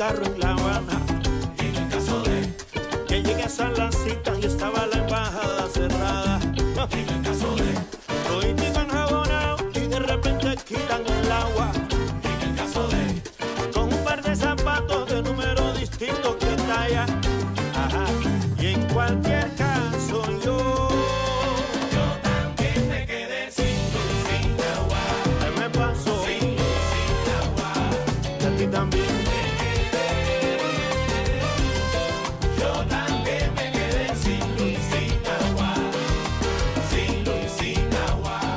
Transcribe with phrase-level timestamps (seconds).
[0.00, 0.59] Rompa el carro en La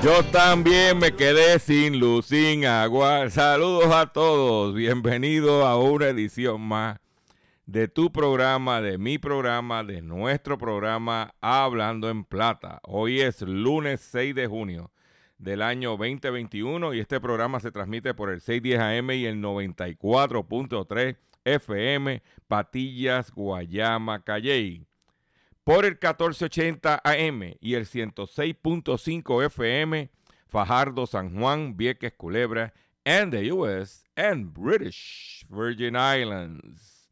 [0.03, 3.29] Yo también me quedé sin luz, sin agua.
[3.29, 4.75] Saludos a todos.
[4.75, 6.99] Bienvenidos a una edición más
[7.65, 12.81] de tu programa, de mi programa, de nuestro programa Hablando en Plata.
[12.83, 14.91] Hoy es lunes 6 de junio
[15.37, 21.15] del año 2021 y este programa se transmite por el 610 AM y el 94.3
[21.45, 24.85] FM Patillas, Guayama, Calley
[25.63, 30.09] por el 1480 AM y el 106.5 FM
[30.47, 32.73] Fajardo, San Juan, Vieques, Culebra,
[33.05, 37.09] and the US and British Virgin Islands.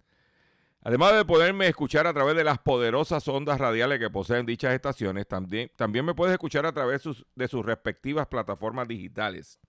[0.84, 5.28] Además de poderme escuchar a través de las poderosas ondas radiales que poseen dichas estaciones,
[5.28, 7.04] también, también me puedes escuchar a través
[7.36, 9.60] de sus respectivas plataformas digitales.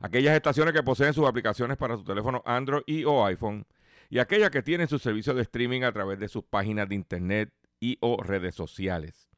[0.00, 3.66] Aquellas estaciones que poseen sus aplicaciones para su teléfono Android y o iPhone
[4.08, 7.52] y aquellas que tienen su servicio de streaming a través de sus páginas de internet
[7.80, 9.28] y o redes sociales.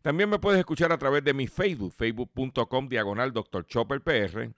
[0.00, 3.64] También me puedes escuchar a través de mi Facebook, facebook.com diagonal Dr.
[3.66, 4.50] Chopper PR.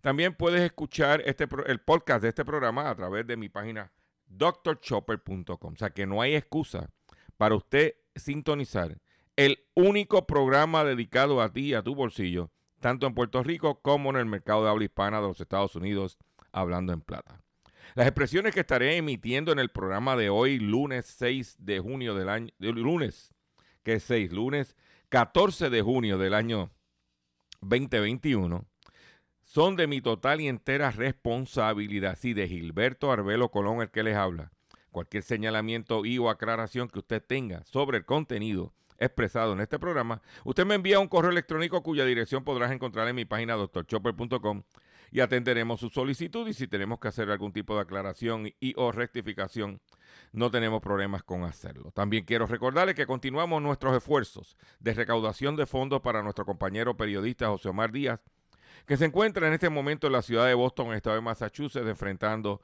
[0.00, 3.90] También puedes escuchar este, el podcast de este programa a través de mi página
[4.26, 5.72] drchopper.com.
[5.72, 6.90] O sea que no hay excusa
[7.36, 8.98] para usted sintonizar
[9.36, 14.10] el único programa dedicado a ti y a tu bolsillo, tanto en Puerto Rico como
[14.10, 16.18] en el mercado de habla hispana de los Estados Unidos,
[16.52, 17.43] hablando en plata.
[17.94, 22.28] Las expresiones que estaré emitiendo en el programa de hoy, lunes 6 de junio del
[22.28, 23.34] año, lunes,
[23.82, 24.76] que es 6, lunes
[25.10, 26.70] 14 de junio del año
[27.60, 28.66] 2021,
[29.42, 32.18] son de mi total y entera responsabilidad.
[32.20, 34.50] Sí, de Gilberto Arbelo Colón, el que les habla.
[34.90, 40.22] Cualquier señalamiento y o aclaración que usted tenga sobre el contenido expresado en este programa,
[40.44, 44.62] usted me envía un correo electrónico cuya dirección podrás encontrar en mi página doctorchopper.com
[45.14, 48.90] y atenderemos su solicitud y si tenemos que hacer algún tipo de aclaración y o
[48.90, 49.80] rectificación,
[50.32, 51.92] no tenemos problemas con hacerlo.
[51.92, 57.46] También quiero recordarles que continuamos nuestros esfuerzos de recaudación de fondos para nuestro compañero periodista
[57.46, 58.18] José Omar Díaz,
[58.86, 61.22] que se encuentra en este momento en la ciudad de Boston, en el estado de
[61.22, 62.60] Massachusetts, enfrentando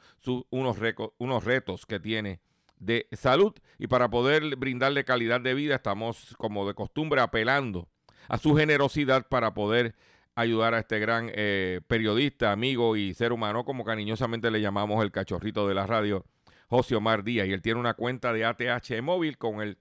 [0.51, 0.77] unos,
[1.19, 2.41] unos retos que tiene
[2.81, 7.89] de salud y para poder brindarle calidad de vida estamos como de costumbre apelando
[8.29, 9.95] a su generosidad para poder
[10.35, 15.13] ayudar a este gran eh, periodista, amigo y ser humano, como cariñosamente le llamamos el
[15.13, 16.27] cachorrito de la radio,
[16.69, 17.49] José Omar Díaz.
[17.49, 19.79] Y él tiene una cuenta de ATH móvil con el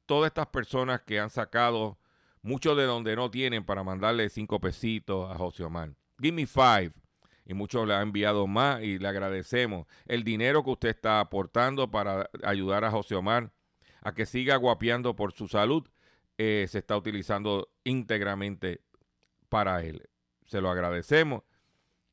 [0.06, 1.98] todas estas personas que han sacado
[2.42, 5.94] mucho de donde no tienen para mandarle cinco pesitos a José Omar.
[6.20, 6.92] Give me five.
[7.44, 11.90] Y muchos le han enviado más y le agradecemos el dinero que usted está aportando
[11.90, 13.52] para ayudar a José Omar
[14.02, 15.88] a que siga guapeando por su salud.
[16.38, 18.80] Eh, se está utilizando íntegramente
[19.48, 20.08] para él.
[20.44, 21.42] Se lo agradecemos.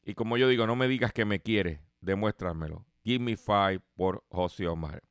[0.03, 2.85] Y como yo digo, no me digas que me quiere, demuéstramelo.
[3.03, 5.03] Give Me Five por José Omar.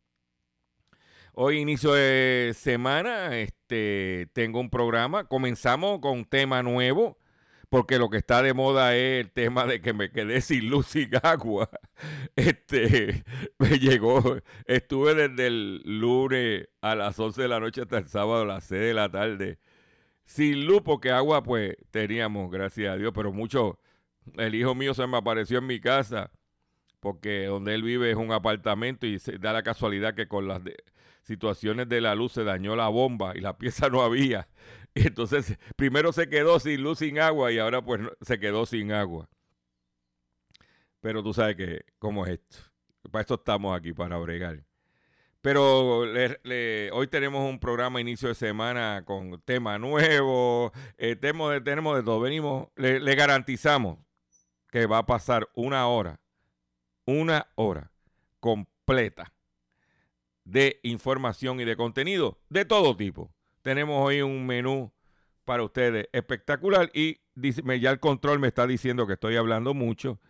[1.34, 5.24] Hoy inicio de semana, este, tengo un programa.
[5.24, 7.18] Comenzamos con un tema nuevo,
[7.70, 10.94] porque lo que está de moda es el tema de que me quedé sin luz
[10.96, 11.70] y agua.
[12.36, 13.24] Este,
[13.58, 18.42] me llegó, estuve desde el lunes a las 11 de la noche hasta el sábado
[18.42, 19.58] a las 6 de la tarde
[20.24, 23.78] sin luz, porque agua pues teníamos, gracias a Dios, pero mucho,
[24.36, 26.30] el hijo mío se me apareció en mi casa
[27.02, 30.62] porque donde él vive es un apartamento y se da la casualidad que con las
[31.22, 34.48] situaciones de la luz se dañó la bomba y la pieza no había.
[34.94, 38.92] Y entonces primero se quedó sin luz, sin agua y ahora pues se quedó sin
[38.92, 39.28] agua.
[41.00, 42.58] Pero tú sabes que, ¿cómo es esto?
[43.10, 44.62] Para esto estamos aquí, para bregar.
[45.40, 51.96] Pero hoy tenemos un programa inicio de semana con tema nuevo, eh, tenemos, de, tenemos
[51.96, 52.20] de todo.
[52.20, 53.98] Venimos, le garantizamos
[54.70, 56.22] que va a pasar una hora
[57.04, 57.90] una hora
[58.40, 59.32] completa
[60.44, 63.32] de información y de contenido de todo tipo.
[63.62, 64.92] Tenemos hoy un menú
[65.44, 70.20] para ustedes espectacular y ya el control me está diciendo que estoy hablando mucho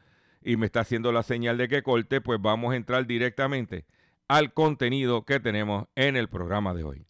[0.43, 3.87] y me está haciendo la señal de que corte, pues vamos a entrar directamente
[4.29, 7.07] al contenido que tenemos en el programa de hoy.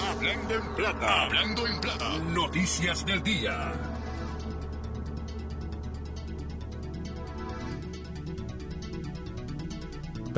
[0.00, 3.97] Hablando en plata, hablando en plata, noticias del día.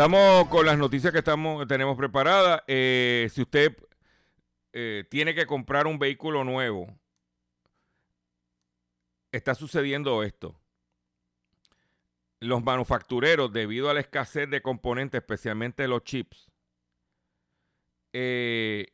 [0.01, 2.63] Estamos con las noticias que estamos, tenemos preparadas.
[2.67, 3.77] Eh, si usted
[4.73, 6.87] eh, tiene que comprar un vehículo nuevo,
[9.31, 10.59] está sucediendo esto.
[12.39, 16.51] Los manufactureros, debido a la escasez de componentes, especialmente los chips,
[18.15, 18.87] eh,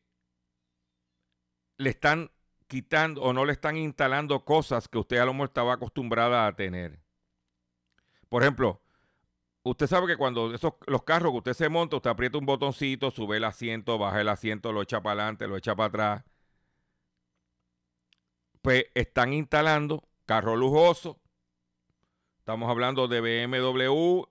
[1.76, 2.32] le están
[2.66, 6.56] quitando o no le están instalando cosas que usted a lo mejor estaba acostumbrada a
[6.56, 6.98] tener.
[8.28, 8.82] Por ejemplo,
[9.70, 13.10] usted sabe que cuando esos, los carros que usted se monta, usted aprieta un botoncito,
[13.10, 16.24] sube el asiento, baja el asiento, lo echa para adelante, lo echa para atrás.
[18.62, 21.20] Pues están instalando carro lujoso.
[22.38, 24.22] Estamos hablando de BMW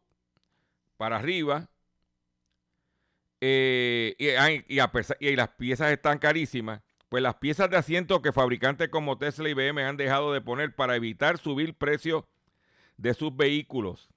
[0.98, 1.70] para arriba.
[3.42, 6.82] Eh, y, las piezas están carísimas.
[7.10, 10.76] Pues las piezas de asiento que fabricantes como Tesla y BMW han dejado de poner
[10.76, 12.24] para evitar subir precios
[12.98, 14.10] de sus vehículos.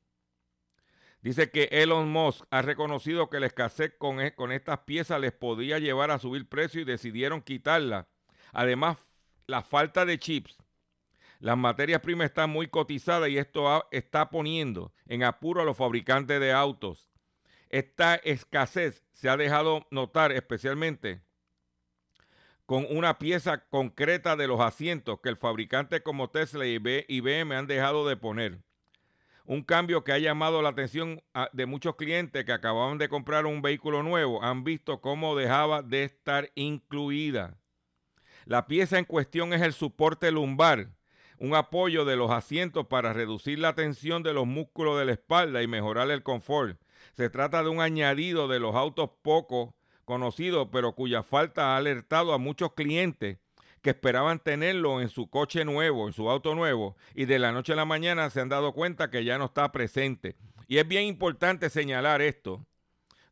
[1.20, 5.32] Dice que Elon Musk ha reconocido que la escasez con, e, con estas piezas les
[5.32, 8.09] podía llevar a subir precio y decidieron quitarla.
[8.53, 8.99] Además,
[9.47, 10.56] la falta de chips.
[11.41, 16.41] Las materias primas están muy cotizadas y esto está poniendo en apuro a los fabricantes
[16.41, 17.11] de autos.
[17.69, 21.23] Esta escasez se ha dejado notar especialmente
[22.67, 26.79] con una pieza concreta de los asientos que el fabricante como Tesla y
[27.09, 28.58] IBM han dejado de poner
[29.48, 31.22] un cambio que ha llamado la atención
[31.55, 36.05] de muchos clientes que acababan de comprar un vehículo nuevo, han visto cómo dejaba de
[36.05, 37.56] estar incluida.
[38.44, 40.90] La pieza en cuestión es el soporte lumbar,
[41.38, 45.62] un apoyo de los asientos para reducir la tensión de los músculos de la espalda
[45.62, 46.78] y mejorar el confort.
[47.14, 49.74] Se trata de un añadido de los autos poco
[50.05, 53.38] conocidos, pero cuya falta ha alertado a muchos clientes
[53.82, 57.73] que esperaban tenerlo en su coche nuevo, en su auto nuevo, y de la noche
[57.73, 60.37] a la mañana se han dado cuenta que ya no está presente.
[60.67, 62.67] Y es bien importante señalar esto.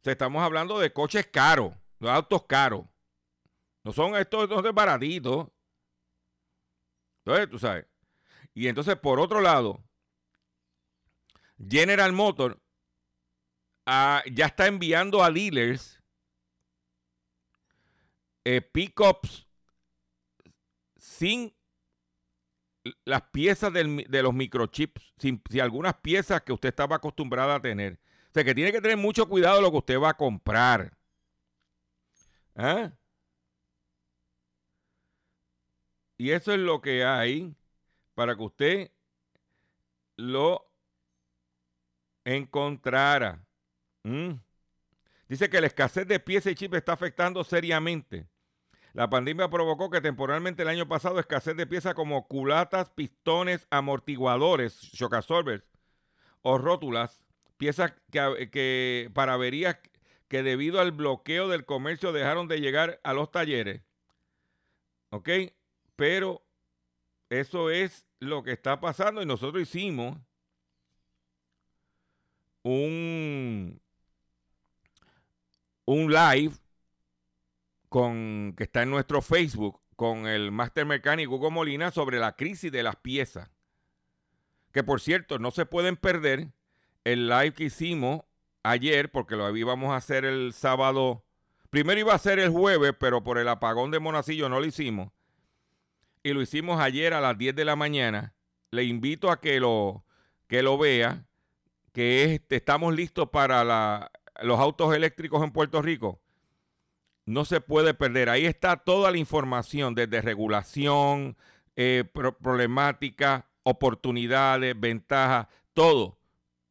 [0.02, 2.84] estamos hablando de coches caros, de autos caros.
[3.82, 5.48] No son estos, estos baratitos.
[7.24, 7.86] Entonces, tú sabes.
[8.54, 9.84] Y entonces, por otro lado,
[11.58, 12.56] General Motors
[13.84, 16.02] ah, ya está enviando a dealers
[18.44, 19.45] eh, pickups
[21.16, 21.54] sin
[23.04, 27.94] las piezas de los microchips, sin, algunas piezas que usted estaba acostumbrada a tener.
[28.28, 30.96] O sea que tiene que tener mucho cuidado lo que usted va a comprar.
[32.54, 32.92] ¿Ah?
[36.18, 37.54] Y eso es lo que hay
[38.14, 38.90] para que usted
[40.16, 40.70] lo
[42.24, 43.44] encontrara.
[44.02, 44.32] ¿Mm?
[45.28, 48.28] Dice que la escasez de piezas y chips está afectando seriamente
[48.96, 54.80] La pandemia provocó que temporalmente el año pasado escasez de piezas como culatas, pistones, amortiguadores,
[54.80, 55.64] shock absorbers
[56.40, 57.22] o rótulas,
[57.58, 59.76] piezas que, que para averías
[60.28, 63.82] que debido al bloqueo del comercio dejaron de llegar a los talleres.
[65.10, 65.28] ¿Ok?
[65.94, 66.42] Pero
[67.28, 70.16] eso es lo que está pasando y nosotros hicimos
[72.62, 73.78] un,
[75.84, 76.54] un live
[77.88, 82.70] con, que está en nuestro Facebook con el máster mecánico Hugo Molina sobre la crisis
[82.70, 83.50] de las piezas.
[84.72, 86.48] Que por cierto, no se pueden perder
[87.04, 88.22] el live que hicimos
[88.62, 91.24] ayer, porque lo íbamos a hacer el sábado.
[91.70, 95.12] Primero iba a ser el jueves, pero por el apagón de Monacillo no lo hicimos.
[96.22, 98.34] Y lo hicimos ayer a las 10 de la mañana.
[98.70, 100.04] Le invito a que lo,
[100.48, 101.26] que lo vea,
[101.92, 104.10] que este, estamos listos para
[104.42, 106.20] los autos eléctricos en Puerto Rico.
[107.26, 108.28] No se puede perder.
[108.28, 111.36] Ahí está toda la información, desde regulación,
[111.74, 112.04] eh,
[112.40, 116.18] problemática, oportunidades, ventajas, todo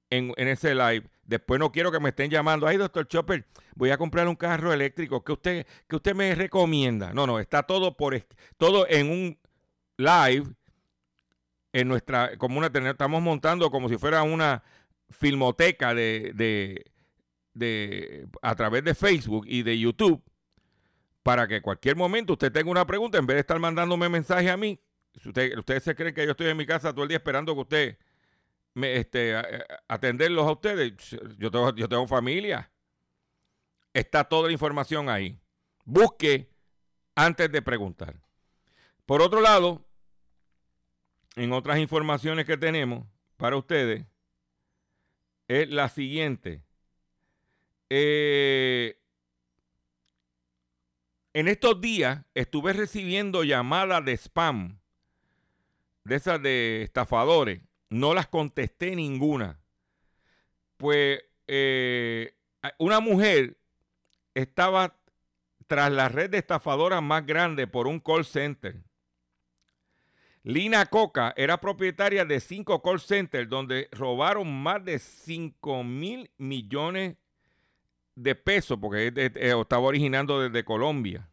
[0.10, 1.10] en, en ese live.
[1.26, 3.46] Después no quiero que me estén llamando, ay, doctor Chopper,
[3.76, 7.14] voy a comprar un carro eléctrico, ¿qué usted, que usted me recomienda?
[7.14, 8.16] No, no, está todo por
[8.58, 9.38] todo en un
[9.98, 10.46] live
[11.74, 14.64] en nuestra comuna estamos montando como si fuera una
[15.10, 16.86] filmoteca de, de,
[17.54, 20.24] de, a través de Facebook y de YouTube
[21.26, 24.56] para que cualquier momento usted tenga una pregunta, en vez de estar mandándome mensaje a
[24.58, 24.80] mí,
[25.16, 27.56] si usted, ustedes se creen que yo estoy en mi casa todo el día esperando
[27.56, 27.98] que usted
[28.76, 29.34] este,
[29.88, 30.94] atenderlos a ustedes.
[31.40, 32.70] Yo tengo, yo tengo familia.
[33.92, 35.40] Está toda la información ahí.
[35.84, 36.48] Busque
[37.16, 38.22] antes de preguntar.
[39.08, 39.84] Por otro lado,
[41.38, 43.04] en otras informaciones que tenemos
[43.38, 44.06] para ustedes,
[45.48, 46.62] es la siguiente.
[47.90, 49.02] Eh,
[51.36, 54.80] en estos días estuve recibiendo llamadas de spam,
[56.06, 59.60] de esas de estafadores, no las contesté ninguna.
[60.78, 62.38] Pues eh,
[62.78, 63.58] una mujer
[64.34, 64.98] estaba
[65.68, 68.82] tras la red de estafadoras más grande por un call center.
[70.42, 77.18] Lina Coca era propietaria de cinco call centers donde robaron más de 5 mil millones
[78.16, 81.30] de pesos, porque estaba originando desde Colombia.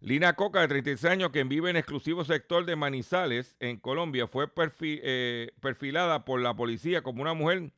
[0.00, 4.48] Lina Coca, de 36 años, quien vive en exclusivo sector de Manizales, en Colombia, fue
[4.80, 7.72] eh, perfilada por la policía como una mujer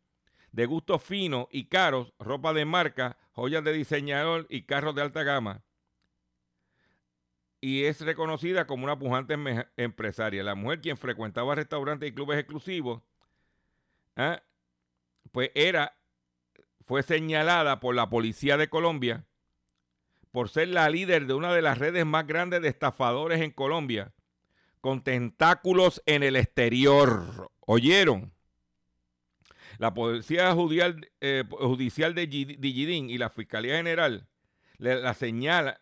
[0.52, 5.22] de gusto fino y caros, ropa de marca, joyas de diseñador y carros de alta
[5.22, 5.62] gama.
[7.60, 9.36] Y es reconocida como una pujante
[9.76, 10.44] empresaria.
[10.44, 13.02] La mujer quien frecuentaba restaurantes y clubes exclusivos,
[14.16, 14.42] ¿ah?
[15.32, 15.97] pues era,
[16.88, 19.26] fue señalada por la policía de Colombia
[20.32, 24.12] por ser la líder de una de las redes más grandes de estafadores en Colombia,
[24.80, 27.50] con tentáculos en el exterior.
[27.60, 28.32] ¿Oyeron?
[29.78, 34.26] La Policía Judicial, eh, de Digidín y la Fiscalía General
[34.78, 35.14] la,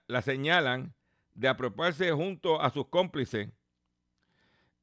[0.08, 0.94] la señalan
[1.34, 3.48] de apropiarse junto a sus cómplices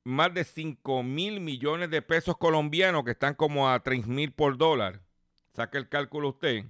[0.04, 4.58] más de 5 mil millones de pesos colombianos que están como a 3 mil por
[4.58, 5.02] dólar.
[5.54, 6.66] Saque el cálculo usted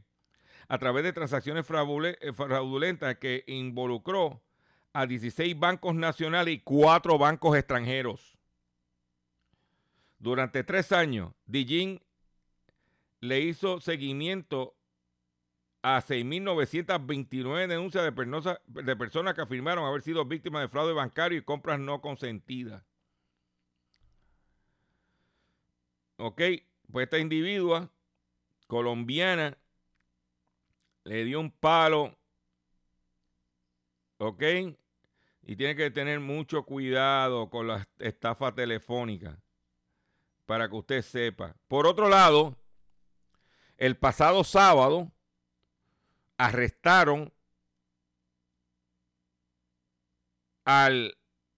[0.68, 4.42] a través de transacciones eh, fraudulentas que involucró
[4.94, 8.38] a 16 bancos nacionales y 4 bancos extranjeros.
[10.20, 12.02] Durante tres años, Dijin
[13.20, 14.76] le hizo seguimiento
[15.82, 21.44] a 6.929 denuncias de, de personas que afirmaron haber sido víctimas de fraude bancario y
[21.44, 22.84] compras no consentidas.
[26.18, 26.42] Ok,
[26.92, 27.90] pues esta individua
[28.74, 29.56] colombiana
[31.04, 32.18] le dio un palo,
[34.18, 34.42] ¿ok?
[35.44, 39.38] Y tiene que tener mucho cuidado con la estafa telefónica,
[40.48, 41.56] para que usted sepa.
[41.68, 42.58] Por otro lado,
[43.78, 45.12] el pasado sábado
[46.38, 47.32] arrestaron
[50.66, 51.16] al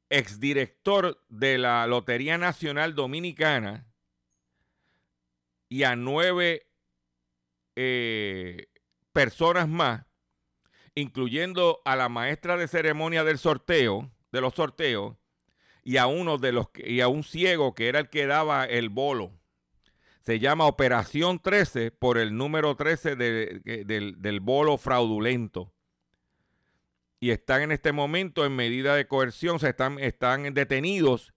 [0.10, 3.88] exdirector de la Lotería Nacional Dominicana
[5.70, 6.68] y a nueve
[7.76, 8.68] eh,
[9.12, 10.06] personas más,
[10.94, 15.16] incluyendo a la maestra de ceremonia del sorteo, de los sorteos,
[15.84, 18.90] y a uno de los y a un ciego que era el que daba el
[18.90, 19.32] bolo.
[20.22, 25.72] Se llama Operación 13 por el número 13 del, del bolo fraudulento.
[27.20, 31.34] Y están en este momento en medida de coerción, se están, están detenidos.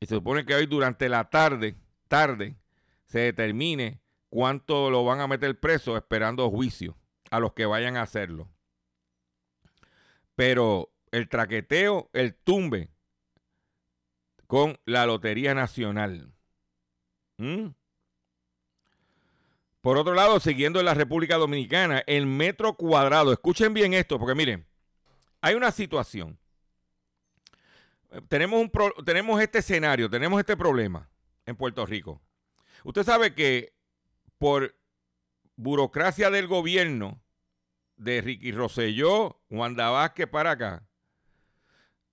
[0.00, 1.76] Y se supone que hoy durante la tarde,
[2.08, 2.56] tarde,
[3.06, 6.96] se determine cuánto lo van a meter preso esperando juicio
[7.30, 8.48] a los que vayan a hacerlo.
[10.34, 12.90] Pero el traqueteo, el tumbe
[14.46, 16.32] con la Lotería Nacional.
[17.38, 17.68] ¿Mm?
[19.80, 24.34] Por otro lado, siguiendo en la República Dominicana, el metro cuadrado, escuchen bien esto, porque
[24.34, 24.66] miren,
[25.40, 26.38] hay una situación.
[28.28, 28.72] Tenemos, un
[29.04, 31.08] tenemos este escenario, tenemos este problema
[31.44, 32.20] en Puerto Rico.
[32.82, 33.75] Usted sabe que
[34.38, 34.74] por
[35.56, 37.20] burocracia del gobierno
[37.96, 40.86] de Ricky Rosselló, Wanda Vázquez para acá,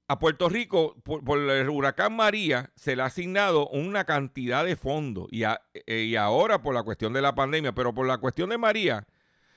[0.08, 5.28] a Puerto Rico, por, el huracán María, se le ha asignado una cantidad de fondos.
[5.32, 8.58] Y, eh, y, ahora por la cuestión de la pandemia, pero por la cuestión de
[8.58, 9.08] María,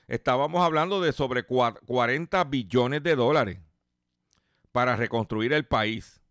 [0.07, 3.59] estábamos hablando de sobre 40 billones de dólares
[4.71, 6.21] para reconstruir el país.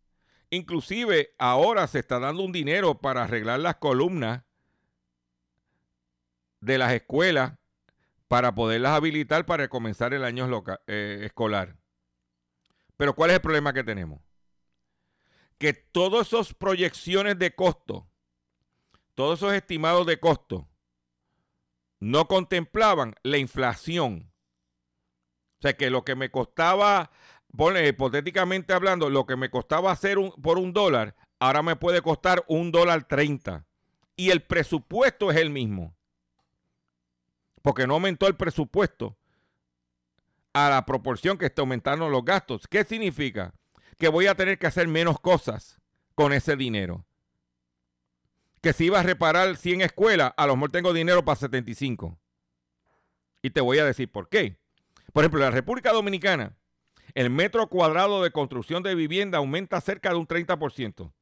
[0.50, 4.42] Inclusive ahora se está dando un dinero para arreglar las columnas
[6.60, 7.58] de las escuelas
[8.28, 10.48] para poderlas habilitar para comenzar el año
[10.86, 11.76] eh, escolar.
[12.96, 14.20] Pero ¿cuál es el problema que tenemos?
[15.58, 18.08] Que todas esas proyecciones de costo,
[19.14, 20.68] todos esos estimados de costo,
[22.00, 24.32] no contemplaban la inflación.
[25.58, 27.10] O sea, que lo que me costaba,
[27.56, 32.02] pone hipotéticamente hablando, lo que me costaba hacer un, por un dólar, ahora me puede
[32.02, 33.66] costar un dólar treinta.
[34.16, 35.95] Y el presupuesto es el mismo.
[37.66, 39.16] Porque no aumentó el presupuesto
[40.52, 42.68] a la proporción que está aumentando los gastos.
[42.68, 43.54] ¿Qué significa?
[43.98, 45.80] Que voy a tener que hacer menos cosas
[46.14, 47.04] con ese dinero.
[48.60, 52.16] Que si iba a reparar 100 escuelas, a lo mejor tengo dinero para 75.
[53.42, 54.60] Y te voy a decir por qué.
[55.12, 56.56] Por ejemplo, en la República Dominicana,
[57.14, 61.12] el metro cuadrado de construcción de vivienda aumenta cerca de un 30%.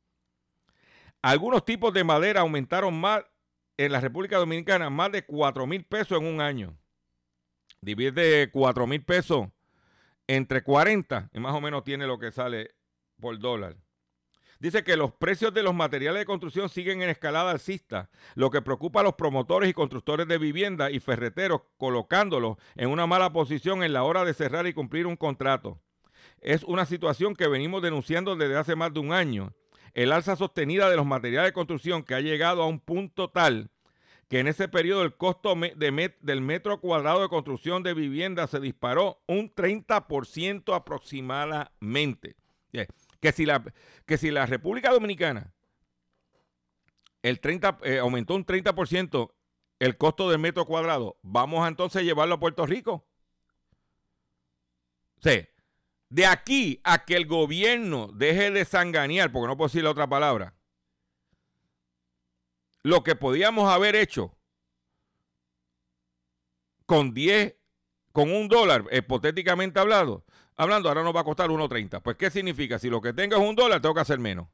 [1.23, 3.25] Algunos tipos de madera aumentaron más
[3.77, 6.77] en la República Dominicana, más de 4 mil pesos en un año
[7.85, 9.49] divide 4 mil pesos
[10.27, 12.75] entre 40 y más o menos tiene lo que sale
[13.21, 13.77] por dólar.
[14.59, 18.63] Dice que los precios de los materiales de construcción siguen en escalada alcista, lo que
[18.63, 23.83] preocupa a los promotores y constructores de vivienda y ferreteros, colocándolos en una mala posición
[23.83, 25.81] en la hora de cerrar y cumplir un contrato.
[26.41, 29.53] Es una situación que venimos denunciando desde hace más de un año.
[29.95, 33.71] El alza sostenida de los materiales de construcción que ha llegado a un punto tal
[34.29, 39.23] que en ese periodo el costo del metro cuadrado de construcción de vivienda se disparó
[39.27, 42.37] un 30% aproximadamente.
[43.21, 43.63] Que, si la,
[44.07, 45.55] que si la República Dominicana
[47.23, 49.33] el 30, eh, aumentó un 30%
[49.79, 53.07] el costo del metro cuadrado, vamos a entonces llevarlo a Puerto Rico.
[55.21, 55.47] Sí.
[56.15, 60.09] De aquí a que el gobierno deje de sanganear, porque no puedo decir la otra
[60.09, 60.55] palabra,
[62.85, 64.33] lo que podíamos haber hecho
[66.87, 67.57] con 10,
[68.13, 70.25] con un dólar, hipotéticamente hablado,
[70.55, 72.01] hablando, ahora nos va a costar 1.30.
[72.01, 72.79] Pues, ¿qué significa?
[72.79, 74.47] Si lo que tengo es un dólar, tengo que hacer menos.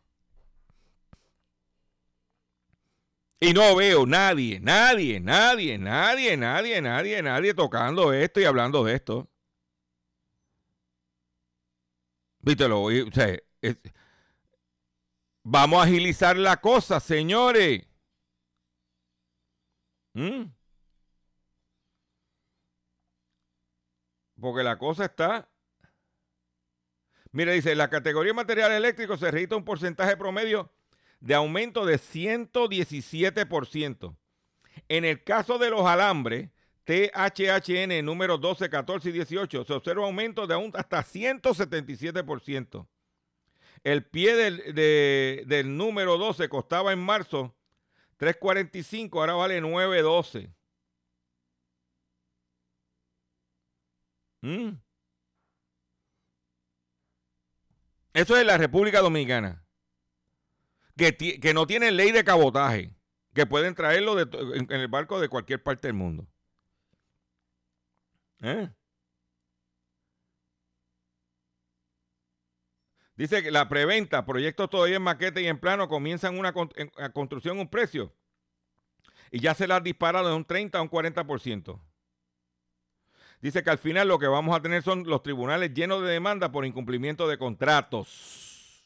[3.38, 8.94] Y no veo nadie, nadie, nadie, nadie, nadie, nadie, nadie tocando esto y hablando de
[8.94, 9.28] esto.
[12.42, 13.38] Vítelo, o sea,
[15.42, 17.87] vamos a agilizar la cosa, señores.
[20.14, 20.50] ¿Mm?
[24.40, 25.50] Porque la cosa está.
[27.33, 30.72] Mire, dice, en la categoría material eléctrico se registra un porcentaje promedio
[31.20, 34.16] de aumento de 117%.
[34.88, 36.50] En el caso de los alambres,
[36.90, 42.88] THHN número 12, 14 y 18, se observa aumento de un, hasta 177%.
[43.85, 44.74] El pie del,
[45.46, 47.55] del número 12 costaba en marzo
[48.18, 50.53] 3.45, ahora vale 9.12.
[54.42, 54.70] Mm.
[58.14, 59.64] Eso es la República Dominicana.
[60.96, 62.92] Que, que, no tiene ley de cabotaje.
[63.33, 66.26] Que pueden traerlo en, el barco de cualquier parte del mundo.
[68.42, 68.70] ¿Eh?
[73.16, 76.55] Dice que la preventa, proyectos todavía en maqueta y en plano, comienzan una
[77.12, 78.14] construcción un precio
[79.31, 81.81] y ya se las disparado de un 30 a un 40%.
[83.40, 86.53] Dice que al final lo que vamos a tener son los tribunales llenos de demanda
[86.53, 88.85] por incumplimiento de contratos.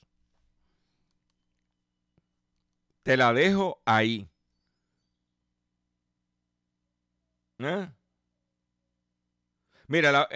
[3.03, 4.29] Te la dejo ahí.
[7.59, 7.89] ¿Eh?
[9.87, 10.29] Mira,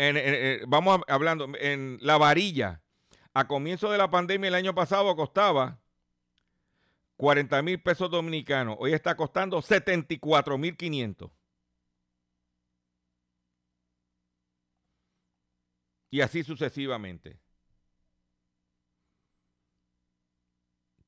[0.67, 2.83] vamos hablando, en la varilla
[3.35, 5.81] a comienzo de la pandemia el año pasado costaba
[7.17, 8.77] 40 mil pesos dominicanos.
[8.79, 11.31] Hoy está costando 74 mil 500.
[16.11, 17.39] Y así sucesivamente.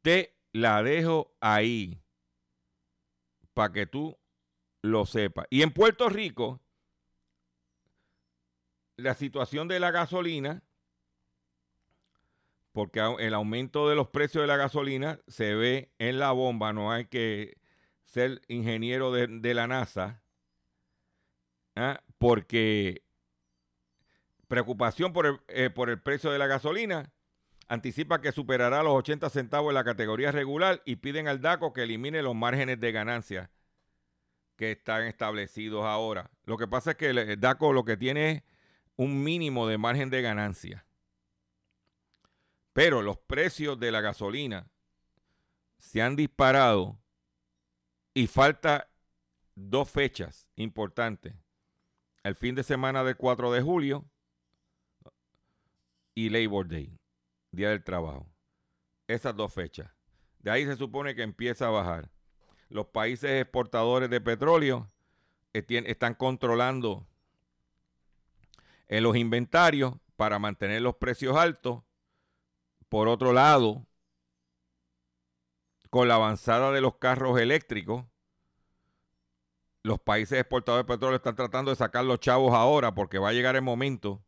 [0.02, 2.02] Te la dejo ahí
[3.54, 4.18] para que tú
[4.82, 5.46] lo sepas.
[5.50, 6.60] Y en Puerto Rico,
[9.02, 10.62] la situación de la gasolina,
[12.72, 16.92] porque el aumento de los precios de la gasolina se ve en la bomba, no
[16.92, 17.58] hay que
[18.04, 20.22] ser ingeniero de, la NASA,
[21.76, 22.00] ¿ah?
[22.18, 23.02] porque
[24.48, 27.12] preocupación por el, eh, por el precio de la gasolina,
[27.68, 31.84] anticipa que superará los 80 centavos en la categoría regular y piden al DACO que
[31.84, 33.50] elimine los márgenes de ganancia
[34.56, 36.30] que están establecidos ahora.
[36.44, 38.42] Lo que pasa es que el DACO lo que tiene es
[39.00, 40.86] un mínimo de margen de ganancia.
[42.74, 44.70] Pero los precios de la gasolina
[45.78, 47.00] se han disparado
[48.12, 48.90] y falta
[49.54, 51.34] dos fechas importantes.
[52.24, 54.04] El fin de semana del 4 de julio
[56.14, 56.94] y Labor Day,
[57.52, 58.30] Día del Trabajo.
[59.08, 59.90] Esas dos fechas.
[60.40, 62.10] De ahí se supone que empieza a bajar.
[62.68, 64.92] Los países exportadores de petróleo
[65.54, 67.06] eh, están controlando
[68.90, 71.82] en los inventarios para mantener los precios altos.
[72.88, 73.86] Por otro lado,
[75.90, 78.04] con la avanzada de los carros eléctricos,
[79.84, 83.32] los países exportadores de petróleo están tratando de sacar los chavos ahora porque va a
[83.32, 84.24] llegar el momento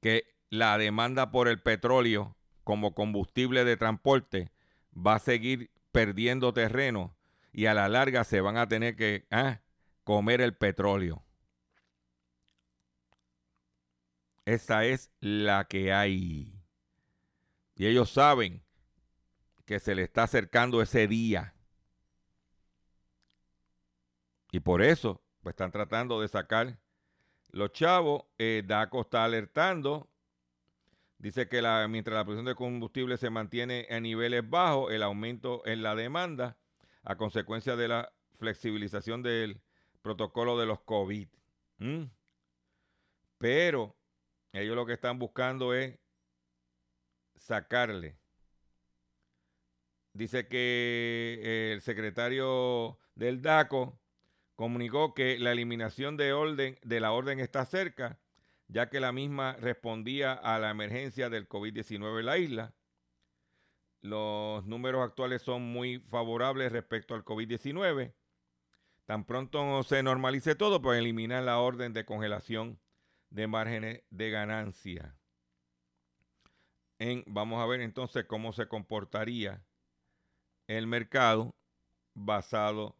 [0.00, 4.52] que la demanda por el petróleo como combustible de transporte
[4.96, 7.16] va a seguir perdiendo terreno
[7.52, 9.60] y a la larga se van a tener que ah,
[10.04, 11.25] comer el petróleo.
[14.46, 16.54] Esa es la que hay.
[17.74, 18.62] Y ellos saben
[19.66, 21.54] que se le está acercando ese día.
[24.52, 26.78] Y por eso, pues están tratando de sacar
[27.50, 28.22] los chavos.
[28.38, 30.08] Eh, DACO está alertando.
[31.18, 35.66] Dice que la, mientras la producción de combustible se mantiene a niveles bajos, el aumento
[35.66, 36.56] en la demanda
[37.02, 39.60] a consecuencia de la flexibilización del
[40.02, 41.28] protocolo de los COVID.
[43.38, 43.95] Pero
[44.56, 45.98] ellos lo que están buscando es
[47.36, 48.18] sacarle.
[50.12, 54.00] Dice que eh, el secretario del DACO
[54.54, 58.18] comunicó que la eliminación de, orden, de la orden está cerca,
[58.68, 62.74] ya que la misma respondía a la emergencia del COVID-19 en la isla.
[64.00, 68.14] Los números actuales son muy favorables respecto al COVID-19.
[69.04, 72.80] Tan pronto se normalice todo, pues eliminar la orden de congelación
[73.36, 75.14] de márgenes de ganancia.
[76.98, 79.62] En, vamos a ver entonces cómo se comportaría
[80.66, 81.54] el mercado
[82.14, 82.96] basado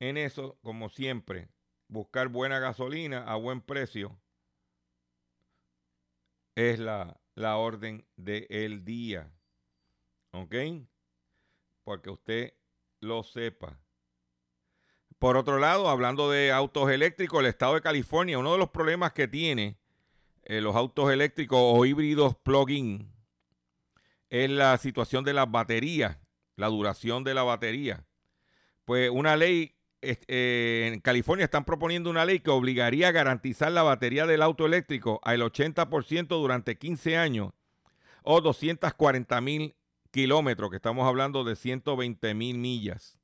[0.00, 1.50] en eso, como siempre,
[1.86, 4.20] buscar buena gasolina a buen precio
[6.56, 9.32] es la, la orden del día.
[10.32, 10.54] ¿Ok?
[11.84, 12.54] Porque usted
[13.00, 13.83] lo sepa.
[15.24, 19.14] Por otro lado, hablando de autos eléctricos, el estado de California, uno de los problemas
[19.14, 19.78] que tiene
[20.42, 23.10] eh, los autos eléctricos o híbridos plug-in
[24.28, 26.18] es la situación de las baterías,
[26.56, 28.04] la duración de la batería.
[28.84, 33.82] Pues una ley, eh, en California están proponiendo una ley que obligaría a garantizar la
[33.82, 37.54] batería del auto eléctrico al 80% durante 15 años
[38.24, 39.74] o 240 mil
[40.10, 43.23] kilómetros, que estamos hablando de 120 mil millas.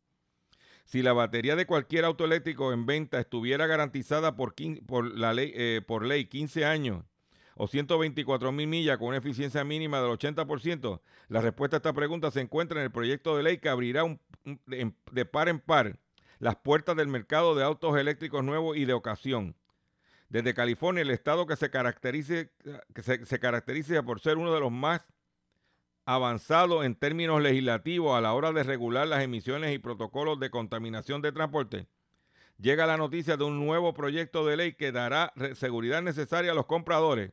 [0.90, 6.04] Si la batería de cualquier auto eléctrico en venta estuviera garantizada por, ley, eh, por
[6.04, 7.04] ley 15 años
[7.54, 12.32] o 124 mil millas con una eficiencia mínima del 80%, la respuesta a esta pregunta
[12.32, 14.02] se encuentra en el proyecto de ley que abrirá
[15.12, 15.96] de par en par
[16.40, 19.54] las puertas del mercado de autos eléctricos nuevos y de ocasión.
[20.28, 22.50] Desde California, el estado que se caracterice,
[22.92, 25.06] que se caracteriza por ser uno de los más
[26.14, 31.22] avanzado en términos legislativos a la hora de regular las emisiones y protocolos de contaminación
[31.22, 31.86] de transporte,
[32.58, 36.66] llega la noticia de un nuevo proyecto de ley que dará seguridad necesaria a los
[36.66, 37.32] compradores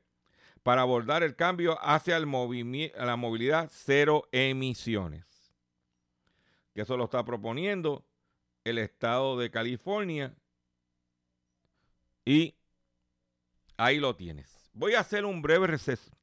[0.62, 5.26] para abordar el cambio hacia el la movilidad cero emisiones.
[6.76, 8.06] Que eso lo está proponiendo
[8.64, 10.36] el estado de California.
[12.26, 12.54] Y
[13.76, 14.70] ahí lo tienes.
[14.74, 16.17] Voy a hacer un breve receso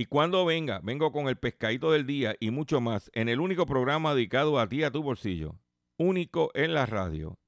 [0.00, 3.66] y cuando venga, vengo con el pescadito del día y mucho más en el único
[3.66, 5.56] programa dedicado a ti, a tu bolsillo,
[5.98, 7.38] único en la radio,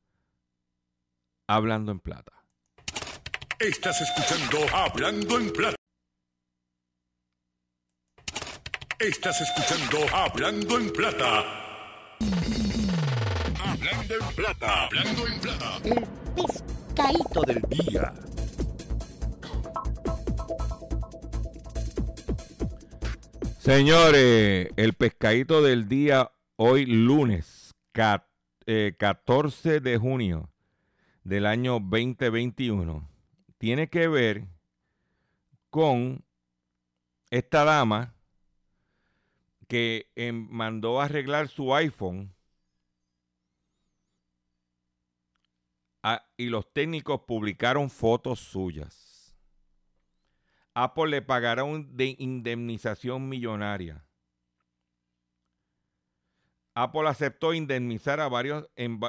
[1.47, 2.45] Hablando en Plata.
[3.59, 5.77] Estás escuchando Hablando en Plata.
[8.99, 11.39] Estás escuchando Hablando en Plata.
[13.65, 14.85] Hablando en Plata.
[14.85, 15.79] Hablando en Plata.
[15.87, 18.13] El pescadito del día.
[23.63, 28.27] Señores, el pescadito del día hoy lunes 14
[28.67, 30.51] eh, de junio
[31.23, 33.09] del año 2021
[33.59, 34.49] tiene que ver
[35.71, 36.25] con
[37.31, 38.17] esta dama
[39.69, 42.35] que em, mandó a arreglar su iPhone
[46.37, 49.12] y los técnicos publicaron fotos suyas.
[50.75, 51.87] Apple le pagará una
[52.19, 54.05] indemnización millonaria.
[56.75, 58.67] Apple aceptó indemnizar a varios,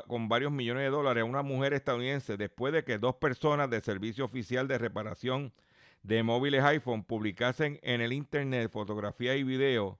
[0.07, 3.79] con varios millones de dólares a una mujer estadounidense después de que dos personas de
[3.79, 5.53] servicio oficial de reparación
[6.01, 9.99] de móviles iPhone publicasen en el Internet fotografía y video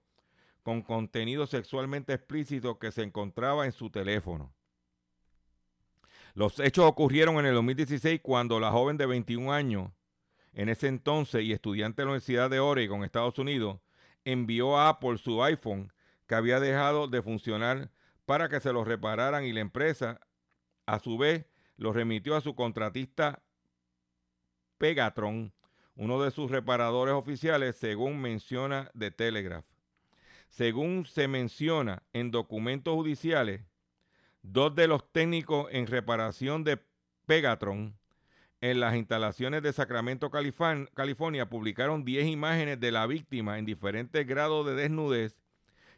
[0.62, 4.52] con contenido sexualmente explícito que se encontraba en su teléfono.
[6.34, 9.90] Los hechos ocurrieron en el 2016 cuando la joven de 21 años,
[10.54, 13.80] en ese entonces y estudiante de la Universidad de Oregon, Estados Unidos,
[14.24, 15.92] envió a Apple su iPhone
[16.26, 17.90] que había dejado de funcionar
[18.24, 20.20] para que se lo repararan y la empresa,
[20.86, 23.42] a su vez, lo remitió a su contratista
[24.78, 25.52] Pegatron,
[25.96, 29.64] uno de sus reparadores oficiales, según menciona The Telegraph.
[30.48, 33.62] Según se menciona en documentos judiciales,
[34.42, 36.80] dos de los técnicos en reparación de
[37.26, 37.98] Pegatron
[38.70, 44.64] en las instalaciones de Sacramento, California, publicaron 10 imágenes de la víctima en diferentes grados
[44.64, 45.36] de desnudez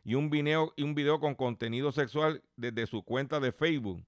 [0.03, 4.05] y un video, y un video con contenido sexual desde su cuenta de Facebook,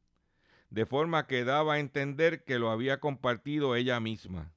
[0.71, 4.53] de forma que daba a entender que lo había compartido ella misma.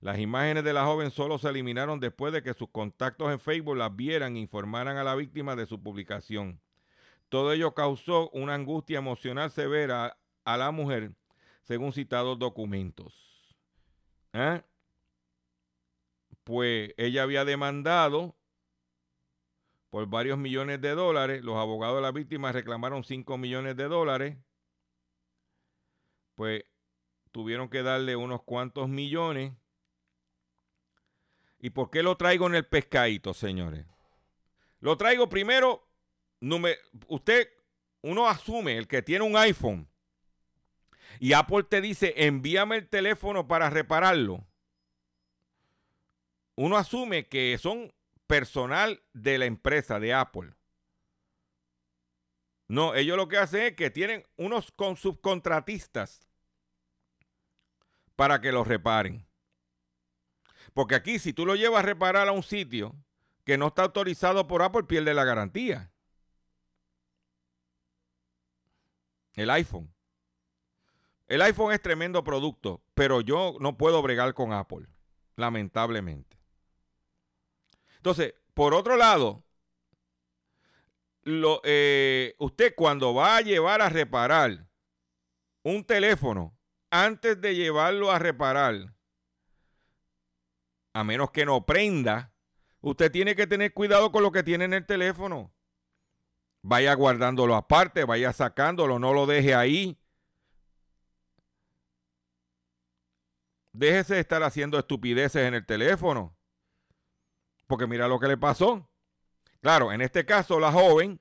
[0.00, 3.76] Las imágenes de la joven solo se eliminaron después de que sus contactos en Facebook
[3.76, 6.60] las vieran e informaran a la víctima de su publicación.
[7.28, 11.12] Todo ello causó una angustia emocional severa a la mujer,
[11.64, 13.12] según citados documentos.
[14.32, 14.62] ¿Eh?
[16.44, 18.36] Pues ella había demandado
[19.90, 21.42] por varios millones de dólares.
[21.42, 24.36] Los abogados de la víctima reclamaron 5 millones de dólares.
[26.34, 26.64] Pues
[27.32, 29.52] tuvieron que darle unos cuantos millones.
[31.60, 33.86] ¿Y por qué lo traigo en el pescadito, señores?
[34.80, 35.88] Lo traigo primero,
[37.08, 37.48] usted,
[38.02, 39.88] uno asume, el que tiene un iPhone,
[41.20, 44.46] y Apple te dice, envíame el teléfono para repararlo.
[46.56, 47.92] Uno asume que son
[48.26, 50.54] personal de la empresa de Apple.
[52.68, 56.26] No, ellos lo que hacen es que tienen unos subcontratistas
[58.16, 59.26] para que los reparen.
[60.72, 62.94] Porque aquí, si tú lo llevas a reparar a un sitio
[63.44, 65.92] que no está autorizado por Apple, pierde la garantía.
[69.34, 69.93] El iPhone.
[71.26, 74.86] El iPhone es tremendo producto, pero yo no puedo bregar con Apple,
[75.36, 76.38] lamentablemente.
[77.96, 79.42] Entonces, por otro lado,
[81.24, 84.66] eh, usted cuando va a llevar a reparar
[85.62, 86.54] un teléfono,
[86.90, 88.94] antes de llevarlo a reparar,
[90.92, 92.32] a menos que no prenda,
[92.80, 95.52] usted tiene que tener cuidado con lo que tiene en el teléfono.
[96.62, 99.98] Vaya guardándolo aparte, vaya sacándolo, no lo deje ahí.
[103.74, 106.34] Déjese de estar haciendo estupideces en el teléfono.
[107.66, 108.88] Porque mira lo que le pasó.
[109.60, 111.20] Claro, en este caso la joven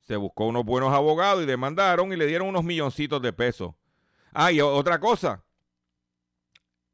[0.00, 3.74] se buscó unos buenos abogados y demandaron y le dieron unos milloncitos de pesos.
[4.32, 5.42] Ah, y otra cosa.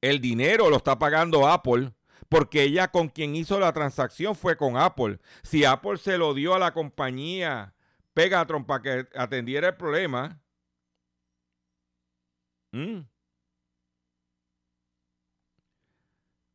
[0.01, 1.93] El dinero lo está pagando Apple
[2.29, 5.19] porque ella con quien hizo la transacción fue con Apple.
[5.43, 7.75] Si Apple se lo dio a la compañía
[8.15, 10.39] Pegatron para que atendiera el problema,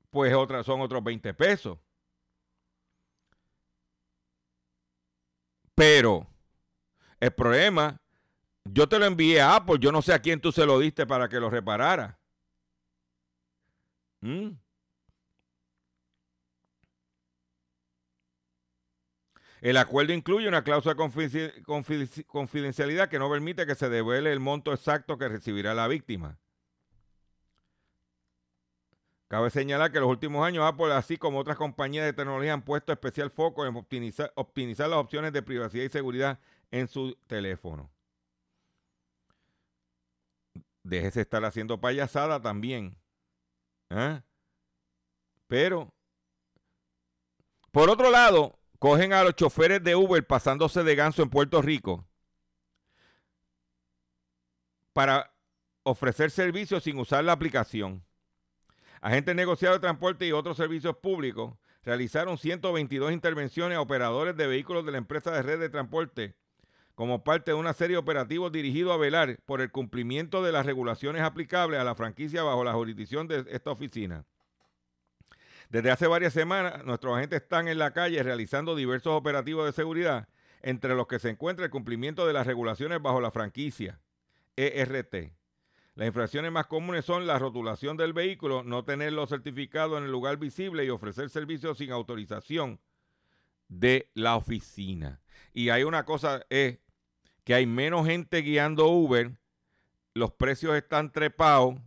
[0.10, 1.78] pues otra, son otros 20 pesos.
[5.76, 6.28] Pero
[7.20, 8.02] el problema,
[8.66, 11.06] yo te lo envié a Apple, yo no sé a quién tú se lo diste
[11.06, 12.20] para que lo reparara.
[14.22, 14.50] ¿Mm?
[19.62, 21.64] El acuerdo incluye una cláusula de
[22.28, 26.38] confidencialidad que no permite que se devele el monto exacto que recibirá la víctima.
[29.28, 32.64] Cabe señalar que en los últimos años Apple, así como otras compañías de tecnología, han
[32.64, 36.40] puesto especial foco en optimizar, las opciones de privacidad y seguridad
[36.72, 37.92] en su teléfono.
[40.84, 42.96] Déjese estar haciendo payasada también.
[43.90, 44.22] ¿eh?
[45.48, 45.94] Pero,
[47.72, 52.08] por otro lado, cogen a los choferes de Uber pasándose de ganso en Puerto Rico
[54.94, 55.34] para
[55.84, 58.07] ofrecer servicios sin usar la aplicación.
[59.02, 64.86] Agentes negociados de transporte y otros servicios públicos realizaron 122 intervenciones a operadores de vehículos
[64.86, 66.36] de la empresa de red de transporte
[66.98, 70.66] como parte de una serie de operativos dirigidos a velar por el cumplimiento de las
[70.66, 74.26] regulaciones aplicables a la franquicia bajo la jurisdicción de esta oficina.
[75.70, 80.28] Desde hace varias semanas, nuestros agentes están en la calle realizando diversos operativos de seguridad,
[80.64, 84.00] entre los que se encuentra el cumplimiento de las regulaciones bajo la franquicia
[84.56, 85.34] ERT.
[85.98, 90.38] Las infracciones más comunes son la rotulación del vehículo, no tenerlo certificado en el lugar
[90.38, 92.80] visible y ofrecer servicios sin autorización
[93.68, 95.20] de la oficina.
[95.54, 96.78] Y hay una cosa, es
[97.44, 99.40] que hay menos gente guiando Uber,
[100.14, 101.80] los precios están trepados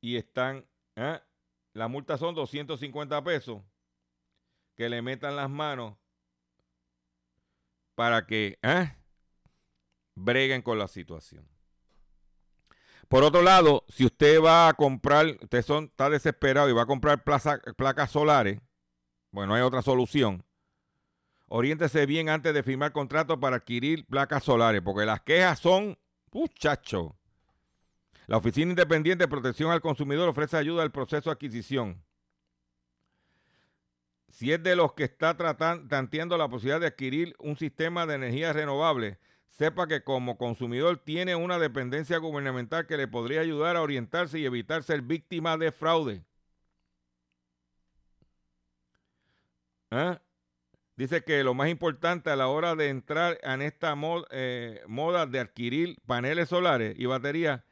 [0.00, 1.20] y están, ¿eh?
[1.74, 3.60] la multa son 250 pesos,
[4.74, 5.98] que le metan las manos
[7.94, 9.01] para que ¿eh?
[10.14, 11.46] Breguen con la situación.
[13.08, 16.86] Por otro lado, si usted va a comprar, usted son, está desesperado y va a
[16.86, 18.60] comprar placas solares,
[19.30, 20.44] bueno, no hay otra solución
[21.54, 25.98] oriéntese bien antes de firmar contrato para adquirir placas solares, porque las quejas son,
[26.32, 27.12] muchachos.
[28.26, 32.02] La Oficina Independiente de Protección al Consumidor ofrece ayuda al proceso de adquisición.
[34.30, 38.14] Si es de los que está tratando, tanteando la posibilidad de adquirir un sistema de
[38.14, 39.18] energía renovable,
[39.52, 44.46] sepa que como consumidor tiene una dependencia gubernamental que le podría ayudar a orientarse y
[44.46, 46.24] evitar ser víctima de fraude.
[49.90, 50.18] ¿Eh?
[50.96, 53.94] Dice que lo más importante a la hora de entrar en esta
[54.30, 57.62] eh, moda de adquirir paneles solares y baterías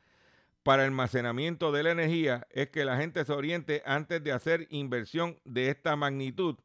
[0.63, 5.41] para almacenamiento de la energía es que la gente se oriente antes de hacer inversión
[5.45, 6.57] de esta magnitud,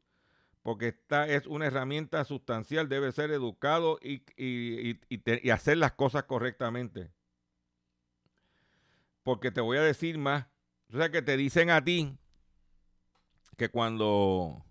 [0.66, 7.12] porque esta es una herramienta sustancial, debe ser educado y, y hacer las cosas correctamente.
[9.22, 10.46] Porque te voy a decir más,
[10.92, 12.18] o sea que te dicen a ti
[13.56, 14.64] que cuando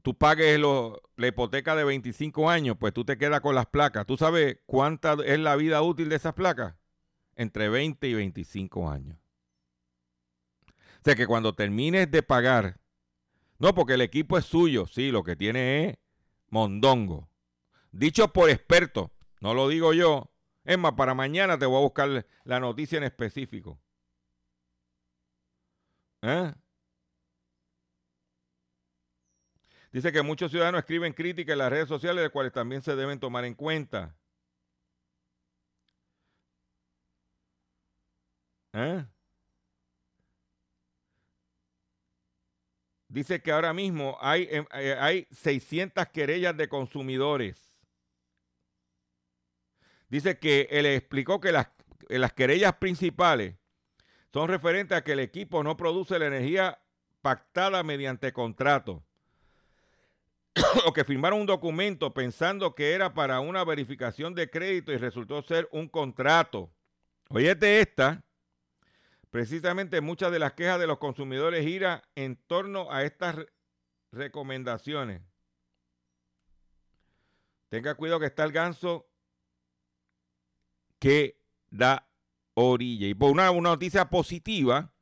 [0.00, 4.06] tú pagues la hipoteca de 25 años, pues tú te quedas con las placas.
[4.06, 6.74] ¿Tú sabes cuánta es la vida útil de esas placas?
[7.36, 9.18] Entre 20 y 25 años.
[10.68, 12.80] O sea que cuando termines de pagar,
[13.60, 15.98] no porque el equipo es suyo, sí, lo que tiene es
[16.48, 17.28] mondongo.
[17.92, 20.32] Dicho por expertos, no lo digo yo.
[20.64, 23.78] Es más, para mañana te voy a buscar la noticia en específico.
[26.22, 26.52] ¿Eh?
[29.92, 33.20] Dice que muchos ciudadanos escriben críticas en las redes sociales, las cuales también se deben
[33.20, 34.16] tomar en cuenta.
[38.72, 39.04] ¿Eh?
[43.10, 47.74] Dice que ahora mismo hay, em, eh, hay 600 querellas de consumidores.
[50.08, 51.66] Dice que él explicó que las,
[52.08, 53.56] las querellas principales
[54.32, 56.80] son referentes a que el equipo no produce la energía
[57.20, 59.04] pactada mediante contrato.
[60.86, 65.42] o que firmaron un documento pensando que era para una verificación de crédito y resultó
[65.42, 66.70] ser un contrato.
[67.28, 68.22] Oyete esta,
[69.30, 73.36] precisamente muchas de las quejas de los consumidores giran en torno a estas
[74.12, 75.22] recomendaciones.
[77.68, 79.08] Tenga cuidado que está el ganso
[80.98, 81.40] que
[81.70, 82.08] da
[82.54, 83.06] orilla.
[83.06, 84.92] Y por una, una noticia positiva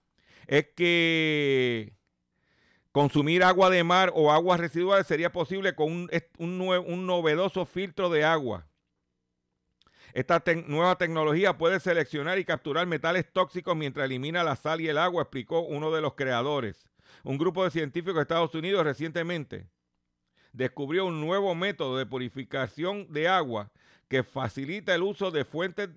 [0.47, 1.99] es que
[2.99, 8.25] Consumir agua de mar o aguas residuales sería posible con un, un, novedoso filtro de
[8.25, 8.67] agua.
[10.19, 14.99] Esta nueva tecnología puede seleccionar y capturar metales tóxicos mientras elimina la sal y el
[14.99, 16.89] agua, explicó uno de los creadores.
[17.23, 19.69] Un grupo de científicos de Estados Unidos recientemente
[20.53, 23.71] descubrió un nuevo método de purificación de agua
[24.09, 25.89] que facilita el uso de fuentes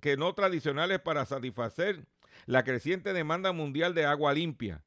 [0.00, 2.04] que no tradicionales para satisfacer
[2.46, 4.82] la creciente demanda mundial de agua limpia.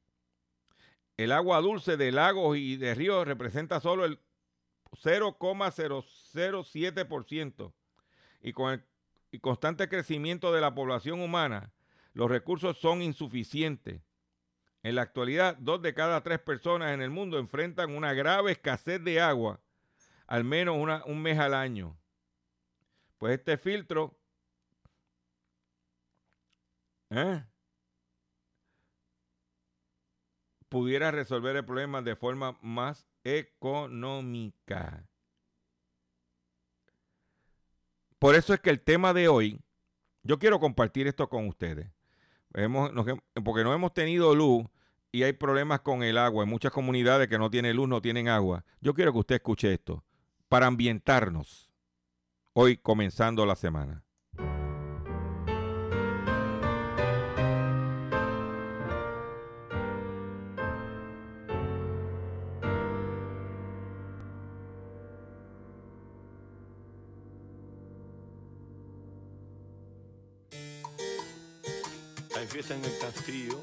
[1.16, 4.18] El agua dulce de lagos y de ríos representa solo el
[5.02, 7.72] 0,007%
[8.42, 8.84] y con
[9.30, 11.72] el constante crecimiento de la población humana,
[12.12, 14.02] los recursos son insuficientes.
[14.82, 19.02] En la actualidad, dos de cada tres personas en el mundo enfrentan una grave escasez
[19.02, 19.60] de agua,
[20.26, 21.96] al menos un mes al año.
[23.16, 24.18] Pues este filtro
[27.10, 27.44] ¿eh?
[30.68, 35.06] pudiera resolver el problema de forma más económica.
[38.22, 39.58] Por eso es que el tema de hoy,
[40.22, 41.88] yo quiero compartir esto con ustedes.
[42.52, 44.64] porque no hemos tenido luz
[45.10, 46.44] y hay problemas con el agua.
[46.44, 48.64] En muchas comunidades que no tienen luz, no tienen agua.
[48.80, 50.04] Yo quiero que usted escuche esto
[50.48, 51.68] para ambientarnos
[52.52, 54.04] hoy comenzando la semana.
[72.70, 73.60] en el castillo.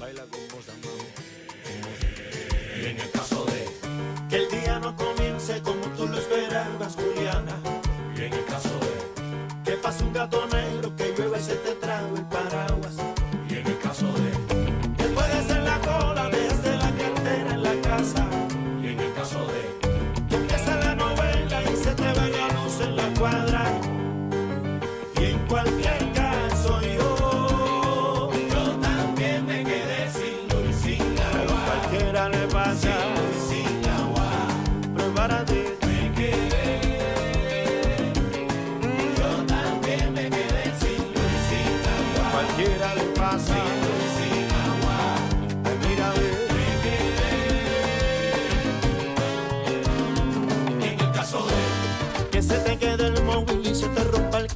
[0.00, 0.98] Baila con vos, amado.
[2.80, 3.68] Y en el caso de
[4.30, 7.60] que el día no comience como tú lo esperabas, Juliana.
[8.16, 10.67] Y en el caso de que pase un gato negro.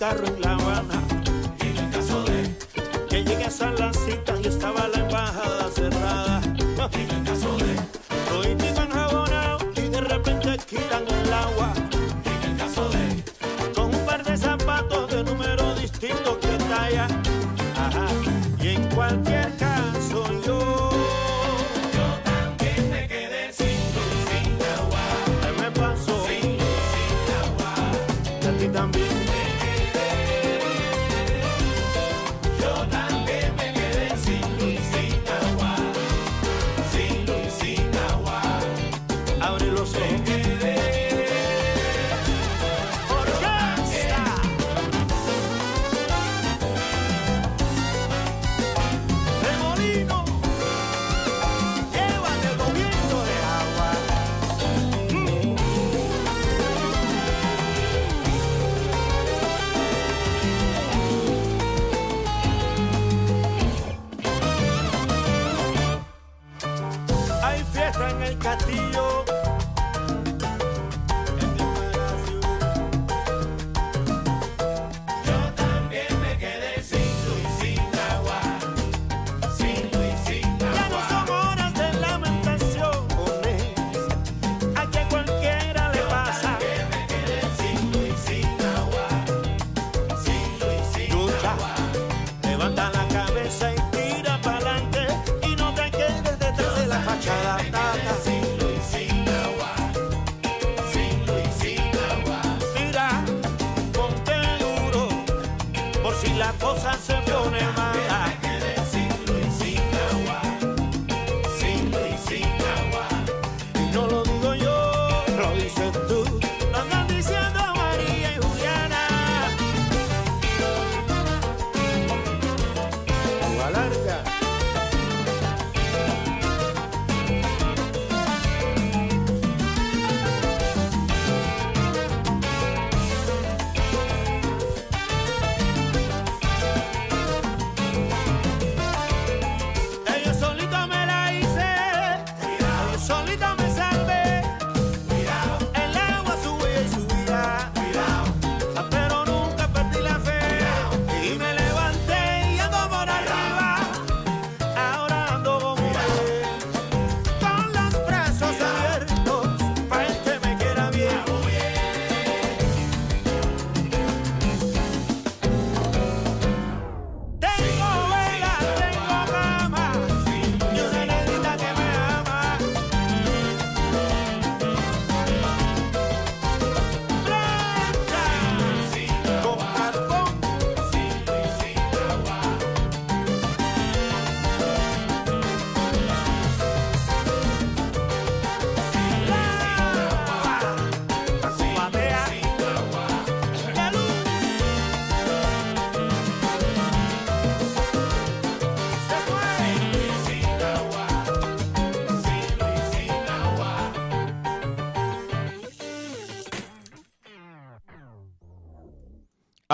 [0.03, 0.62] guitarra en la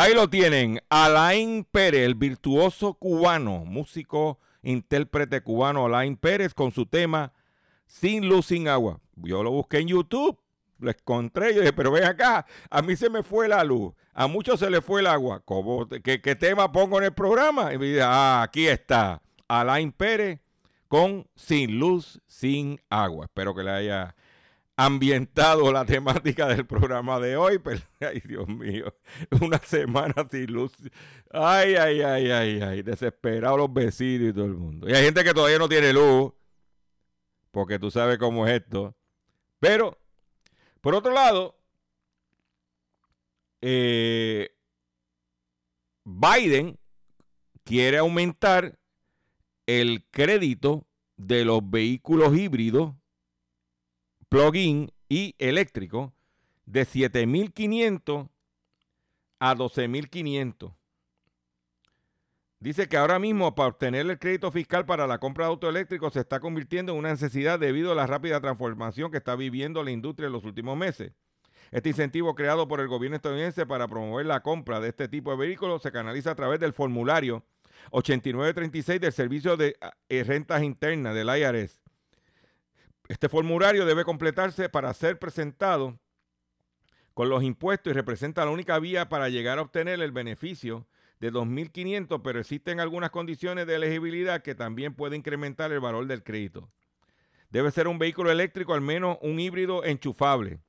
[0.09, 6.87] Ahí lo tienen, Alain Pérez, el virtuoso cubano, músico, intérprete cubano Alain Pérez con su
[6.87, 7.35] tema
[7.85, 9.01] Sin luz, sin agua.
[9.17, 10.39] Yo lo busqué en YouTube,
[10.79, 14.27] lo encontré, yo dije, pero ven acá, a mí se me fue la luz, a
[14.29, 15.43] muchos se le fue el agua.
[15.45, 17.75] ¿Cómo, qué, qué, tema pongo en el programa?
[17.75, 20.41] Y me dije, ah, aquí está, Alain Pérez
[20.89, 23.27] con Sin luz, sin agua.
[23.27, 24.17] Espero que le haya
[24.79, 28.95] ambientado la temática del programa de hoy, pero ay Dios mío,
[29.41, 30.73] una semana sin luz.
[31.33, 34.89] Ay, ay, ay, ay, ay, desesperados los vecinos y todo el mundo.
[34.89, 36.33] Y hay gente que todavía no tiene luz,
[37.51, 38.95] porque tú sabes cómo es esto.
[39.59, 39.99] Pero,
[40.81, 41.59] por otro lado,
[43.61, 44.53] eh,
[46.05, 46.79] Biden
[47.65, 48.79] quiere aumentar
[49.67, 52.95] el crédito de los vehículos híbridos
[54.29, 56.13] plug-in y eléctrico
[56.67, 58.29] de 7.500
[59.41, 60.75] a 12.500.
[62.61, 66.11] Dice que ahora mismo para obtener el crédito fiscal para la compra de auto eléctrico
[66.11, 69.93] se está convirtiendo en una necesidad debido a la rápida transformación que está viviendo la
[69.93, 71.13] industria en los últimos meses.
[71.71, 75.37] Este incentivo creado por el gobierno estadounidense para promover la compra de este tipo de
[75.37, 77.45] vehículos se canaliza a través del formulario
[77.91, 79.77] 8936 del Servicio de
[80.09, 81.81] eh, Rentas Internas del IRS.
[83.09, 85.99] Este formulario debe completarse para ser presentado
[87.15, 90.87] con los impuestos y representa la única vía para llegar a obtener el beneficio
[91.19, 96.23] de 2.500, pero existen algunas condiciones de elegibilidad que también pueden incrementar el valor del
[96.23, 96.71] crédito.
[97.51, 100.61] Debe ser un vehículo eléctrico, al menos un híbrido enchufable.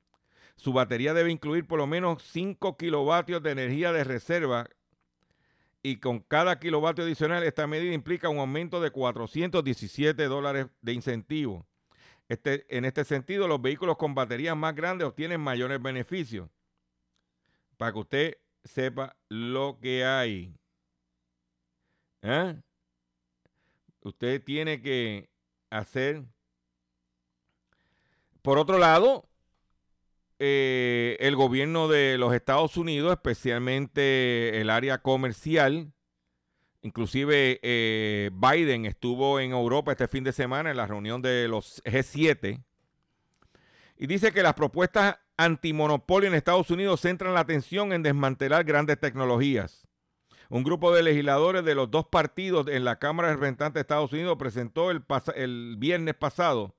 [0.56, 4.68] Su batería debe incluir por lo menos 5 kilovatios de energía de reserva
[5.82, 11.66] y con cada kilovatio adicional esta medida implica un aumento de 417 dólares de incentivo.
[12.30, 16.48] Este, en este sentido, los vehículos con baterías más grandes obtienen mayores beneficios.
[17.76, 20.54] Para que usted sepa lo que hay.
[22.22, 22.54] ¿Eh?
[24.02, 25.28] Usted tiene que
[25.70, 26.22] hacer.
[28.42, 29.28] Por otro lado,
[30.38, 35.92] eh, el gobierno de los Estados Unidos, especialmente el área comercial,
[36.82, 41.82] Inclusive eh, Biden estuvo en Europa este fin de semana en la reunión de los
[41.84, 42.62] G7
[43.98, 48.98] y dice que las propuestas antimonopolio en Estados Unidos centran la atención en desmantelar grandes
[48.98, 49.86] tecnologías.
[50.48, 54.12] Un grupo de legisladores de los dos partidos en la Cámara de Representantes de Estados
[54.12, 55.04] Unidos presentó el,
[55.36, 56.74] el viernes pasado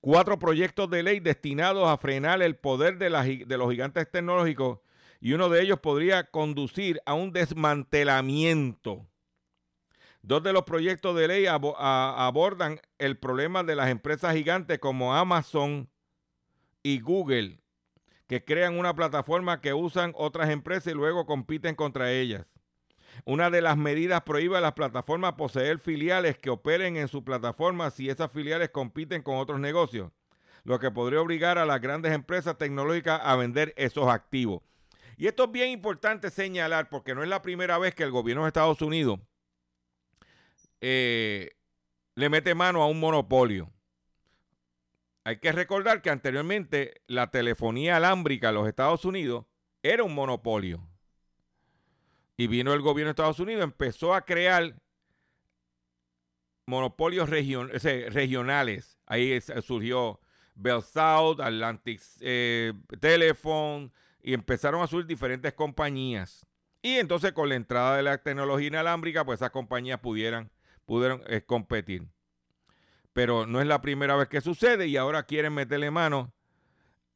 [0.00, 4.80] cuatro proyectos de ley destinados a frenar el poder de, de los gigantes tecnológicos
[5.20, 9.06] y uno de ellos podría conducir a un desmantelamiento
[10.24, 15.90] Dos de los proyectos de ley abordan el problema de las empresas gigantes como Amazon
[16.84, 17.58] y Google,
[18.28, 22.46] que crean una plataforma que usan otras empresas y luego compiten contra ellas.
[23.24, 27.90] Una de las medidas prohíbe a las plataformas poseer filiales que operen en su plataforma
[27.90, 30.12] si esas filiales compiten con otros negocios,
[30.62, 34.62] lo que podría obligar a las grandes empresas tecnológicas a vender esos activos.
[35.16, 38.44] Y esto es bien importante señalar porque no es la primera vez que el gobierno
[38.44, 39.18] de Estados Unidos
[40.82, 41.56] eh,
[42.16, 43.72] le mete mano a un monopolio.
[45.24, 49.46] Hay que recordar que anteriormente la telefonía alámbrica en los Estados Unidos
[49.82, 50.86] era un monopolio.
[52.36, 54.74] Y vino el gobierno de Estados Unidos, empezó a crear
[56.66, 58.98] monopolios regionales.
[59.06, 60.18] Ahí surgió
[60.56, 66.44] Bell South, Atlantic eh, Telephone, y empezaron a surgir diferentes compañías.
[66.82, 70.50] Y entonces con la entrada de la tecnología inalámbrica, pues esas compañías pudieran
[70.84, 72.08] pudieron eh, competir.
[73.12, 76.32] Pero no es la primera vez que sucede y ahora quieren meterle mano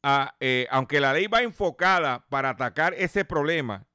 [0.03, 3.87] a, eh, aunque la ley va enfocada para atacar ese problema,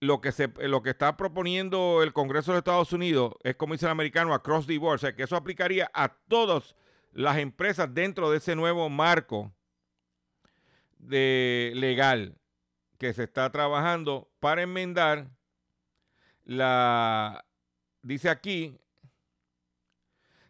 [0.00, 3.86] lo que, se, lo que está proponiendo el Congreso de Estados Unidos es, como dice
[3.86, 6.74] el americano, across the board, o sea, que eso aplicaría a todas
[7.12, 9.52] las empresas dentro de ese nuevo marco
[10.98, 12.36] de legal
[12.98, 15.28] que se está trabajando para enmendar
[16.44, 17.44] la,
[18.02, 18.78] dice aquí,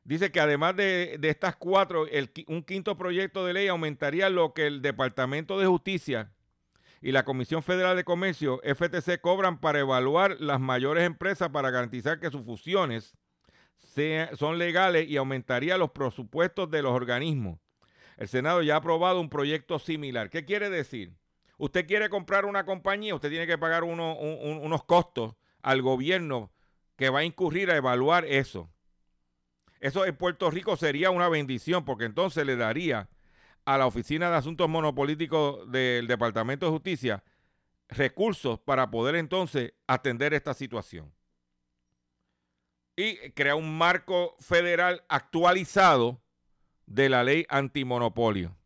[0.05, 2.07] Dice que además de, estas cuatro,
[2.49, 6.33] un quinto proyecto de ley aumentaría lo que el Departamento de Justicia
[7.01, 12.19] y la Comisión Federal de Comercio, FTC, cobran para evaluar las mayores empresas para garantizar
[12.19, 13.15] que sus fusiones
[14.35, 17.59] son legales y aumentaría los presupuestos de los organismos.
[18.17, 20.31] El Senado ya ha aprobado un proyecto similar.
[20.31, 21.15] ¿Qué quiere decir?
[21.59, 26.51] Usted quiere comprar una compañía, usted tiene que pagar unos costos al gobierno
[26.97, 28.71] que va a incurrir a evaluar eso.
[29.83, 33.09] Eso en Puerto Rico sería una bendición porque entonces le daría
[33.65, 37.25] a la Oficina de Asuntos Monopolíticos del Departamento de Justicia
[37.89, 41.13] recursos para poder entonces atender esta situación.
[42.95, 46.23] Y crea un marco federal actualizado
[46.87, 48.57] de la ley antimonopolio.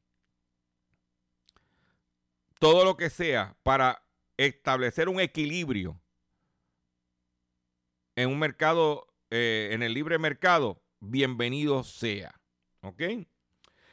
[2.59, 4.03] Todo lo que sea para
[4.37, 5.99] establecer un equilibrio
[8.17, 12.41] en un mercado, eh, en el libre mercado, bienvenido sea.
[12.83, 13.03] ¿Ok?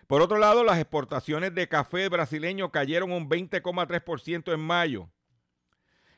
[0.08, 5.10] Por otro lado, las exportaciones de café brasileño cayeron un 20,3% en mayo.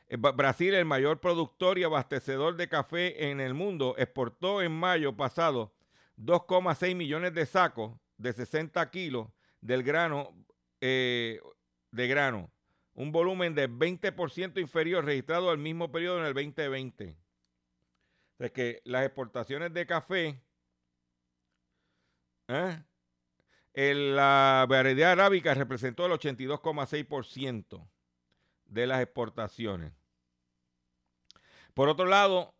[0.08, 5.16] Eh, Brasil, el mayor productor y abastecedor de café en el mundo, exportó en mayo
[5.16, 5.72] pasado
[6.18, 9.28] 2,6 millones de sacos de 60 kilos
[9.60, 10.34] del grano
[10.80, 11.40] eh,
[11.90, 12.50] de grano,
[12.94, 17.16] un volumen de 20% inferior registrado al mismo periodo en el 2020.
[18.38, 20.42] Es que las exportaciones de café,
[22.48, 22.82] ¿eh?
[23.74, 27.88] la variedad arábica representó el 82,6%
[28.66, 29.92] de las exportaciones.
[31.74, 32.54] Por otro lado,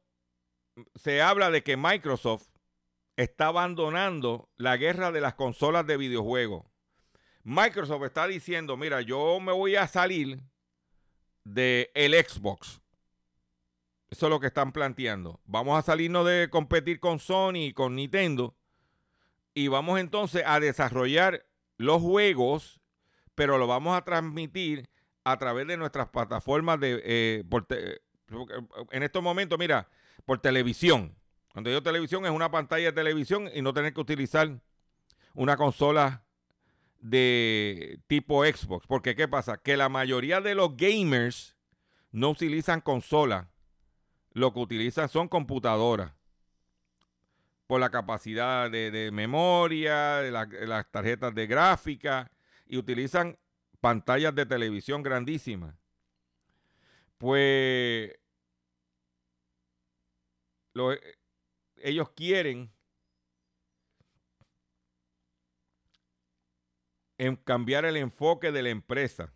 [0.94, 2.48] se habla de que Microsoft
[3.16, 6.66] está abandonando la guerra de las consolas de videojuegos.
[7.42, 10.42] Microsoft está diciendo, mira, yo me voy a salir
[11.44, 12.80] del el Xbox.
[14.10, 15.40] Eso es lo que están planteando.
[15.44, 18.54] Vamos a salirnos de competir con Sony y con Nintendo.
[19.56, 21.46] Y vamos entonces a desarrollar
[21.78, 22.78] los juegos,
[23.34, 24.90] pero lo vamos a transmitir
[25.24, 27.00] a través de nuestras plataformas de...
[27.02, 27.44] Eh,
[28.90, 29.88] en estos momentos, mira,
[30.26, 31.16] por televisión.
[31.54, 34.60] Cuando digo televisión es una pantalla de televisión y no tener que utilizar
[35.32, 36.26] una consola
[37.00, 38.86] de tipo Xbox.
[38.86, 39.56] Porque ¿qué pasa?
[39.56, 41.56] Que la mayoría de los gamers
[42.12, 43.48] no utilizan consola.
[44.32, 46.12] Lo que utilizan son computadoras.
[47.66, 52.30] Por la capacidad de, memoria, de, las tarjetas de gráfica.
[52.66, 53.38] Y utilizan
[53.80, 55.74] pantallas de televisión grandísimas.
[57.18, 58.12] Pues
[60.74, 61.16] eh,
[61.76, 62.70] ellos quieren
[67.44, 69.32] cambiar el enfoque de la empresa.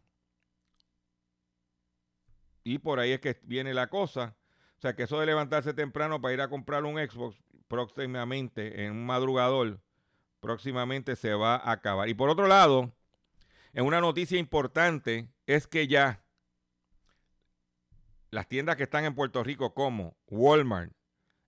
[2.63, 4.37] Y por ahí es que viene la cosa.
[4.79, 7.37] O sea, que eso de levantarse temprano para ir a comprar un Xbox
[7.71, 9.81] próximamente, en un madrugador,
[10.41, 12.09] próximamente se va a acabar.
[12.09, 12.91] Y por otro lado,
[13.73, 16.25] en una noticia importante es que ya
[18.31, 20.93] las tiendas que están en Puerto Rico como Walmart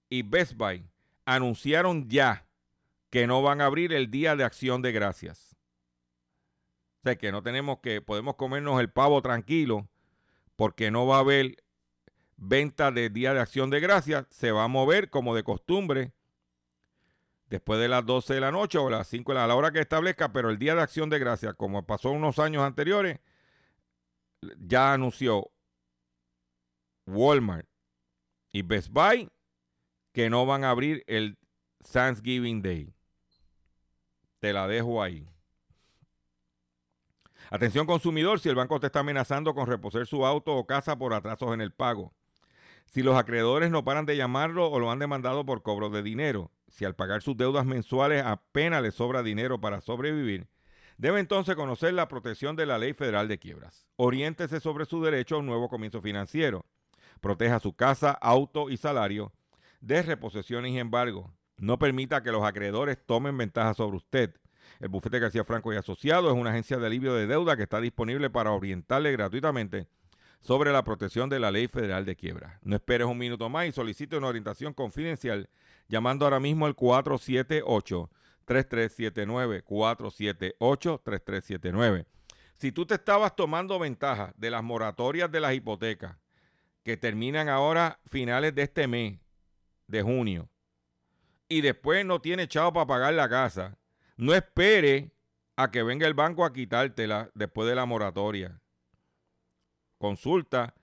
[0.08, 0.88] y Best Buy
[1.24, 2.46] anunciaron ya
[3.10, 5.56] que no van a abrir el día de acción de gracias.
[7.00, 9.88] O sea que no tenemos que, podemos comernos el pavo tranquilo
[10.54, 11.61] porque no va a haber
[12.42, 14.26] venta de día de acción de gracias.
[14.30, 16.12] Se va a mover como de costumbre
[17.48, 19.72] después de las 12 de la noche o las 5 de la, a la hora
[19.72, 23.20] que establezca, pero el día de acción de gracias, como pasó unos años anteriores,
[24.58, 25.50] ya anunció
[27.06, 27.68] Walmart
[28.50, 29.30] y Best Buy
[30.12, 31.38] que no van a abrir el
[31.92, 32.92] Thanksgiving Day.
[34.40, 35.28] Te la dejo ahí.
[37.50, 41.12] Atención consumidor, si el banco te está amenazando con reposer su auto o casa por
[41.14, 42.12] atrasos en el pago.
[42.92, 46.50] Si los acreedores no paran de llamarlo o lo han demandado por cobro de dinero.
[46.68, 50.46] Si al pagar sus deudas mensuales apenas le sobra dinero para sobrevivir.
[50.98, 53.86] Debe entonces conocer la protección de la Ley Federal de Quiebras.
[53.96, 56.66] Oriéntese sobre su derecho a un nuevo comienzo financiero.
[57.22, 59.32] Proteja su casa, auto y salario
[59.80, 61.32] de reposiciones y embargo.
[61.56, 64.34] No permita que los acreedores tomen ventaja sobre usted.
[64.80, 67.80] El bufete García Franco y Asociado es una agencia de alivio de deuda que está
[67.80, 69.88] disponible para orientarle gratuitamente
[70.42, 72.58] sobre la protección de la ley federal de quiebra.
[72.62, 75.48] No esperes un minuto más y solicite una orientación confidencial
[75.88, 78.10] llamando ahora mismo al 478
[78.44, 82.06] 3379 478 3379.
[82.56, 86.16] Si tú te estabas tomando ventaja de las moratorias de las hipotecas
[86.82, 89.18] que terminan ahora finales de este mes
[89.86, 90.48] de junio
[91.48, 93.78] y después no tiene echado para pagar la casa,
[94.16, 95.12] no espere
[95.56, 98.61] a que venga el banco a quitártela después de la moratoria.
[100.02, 100.74] Consulta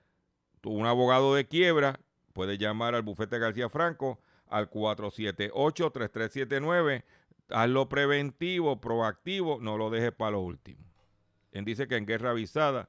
[0.64, 2.00] un abogado de quiebra,
[2.32, 7.04] puede llamar al bufete García Franco al 478-3379.
[7.50, 10.82] Hazlo preventivo, proactivo, no lo dejes para lo último.
[11.52, 12.88] Él dice que en guerra avisada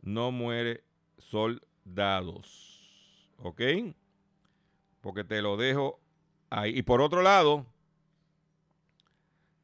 [0.00, 0.84] no muere
[1.18, 2.72] soldados.
[3.36, 3.60] ¿Ok?
[5.02, 6.00] Porque te lo dejo
[6.48, 6.78] ahí.
[6.78, 7.66] Y por otro lado,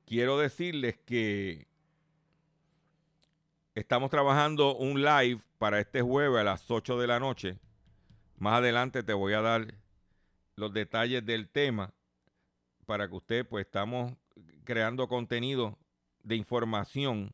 [0.05, 1.67] quiero decirles que
[3.75, 7.57] estamos trabajando un live para este jueves a las 8 de la noche.
[8.37, 9.75] Más adelante te voy a dar
[10.57, 11.95] los detalles del tema
[12.85, 14.13] para que usted, pues estamos
[14.65, 15.79] creando contenido
[16.25, 17.33] de información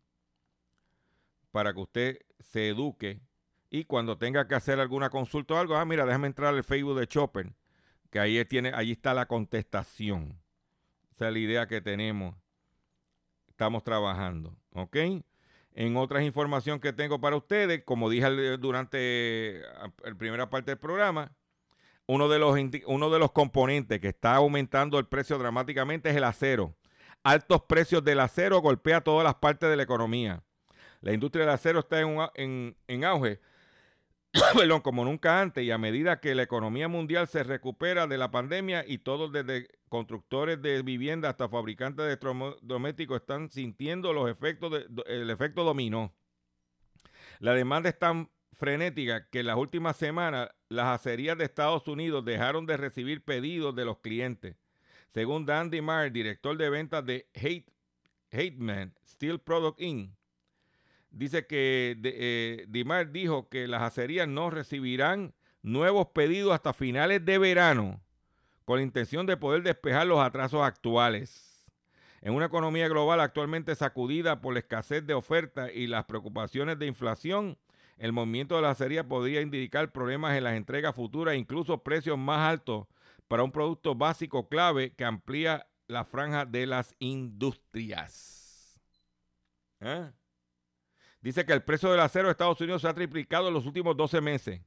[1.53, 3.23] para que usted se eduque
[3.71, 6.99] y cuando tenga que hacer alguna consulta o algo, ah, mira, déjame entrar al Facebook
[6.99, 7.55] de Chopper
[8.11, 10.39] que ahí, tiene, ahí está la contestación.
[11.13, 12.37] Esa es la idea que tenemos.
[13.49, 14.55] Estamos trabajando.
[14.75, 14.99] ¿Ok?
[15.81, 18.27] En otras información que tengo para ustedes, como dije
[18.57, 19.63] durante
[20.03, 21.31] la primera parte del programa,
[22.07, 26.25] uno de, los, uno de los componentes que está aumentando el precio dramáticamente es el
[26.25, 26.75] acero.
[27.23, 30.43] altos precios del acero golpea todas las partes de la economía.
[31.01, 33.41] La industria del acero está en, en auge
[34.83, 38.85] como nunca antes y a medida que la economía mundial se recupera de la pandemia
[38.87, 44.87] y todos desde constructores de vivienda hasta fabricantes de electrodomésticos están sintiendo los efectos de,
[45.07, 46.13] el efecto dominó.
[47.41, 52.25] La demanda es tan frenética que en las últimas semanas las acerías de Estados Unidos
[52.25, 54.57] dejaron de recibir pedidos de los clientes.
[55.15, 57.67] Según Dan DeMar, director de ventas de Hate,
[58.33, 60.18] Hateman Steel Product Inc.,
[61.11, 67.39] dice que eh, Dimar dijo que las acerías no recibirán nuevos pedidos hasta finales de
[67.39, 68.01] verano
[68.65, 71.65] con la intención de poder despejar los atrasos actuales.
[72.21, 76.87] En una economía global actualmente sacudida por la escasez de oferta y las preocupaciones de
[76.87, 77.57] inflación,
[77.97, 82.19] el movimiento de la acería podría indicar problemas en las entregas futuras e incluso precios
[82.19, 82.87] más altos
[83.27, 88.79] para un producto básico clave que amplía la franja de las industrias.
[89.81, 90.11] ¿Eh?
[91.21, 93.97] Dice que el precio del acero de Estados Unidos se ha triplicado en los últimos
[93.97, 94.61] 12 meses.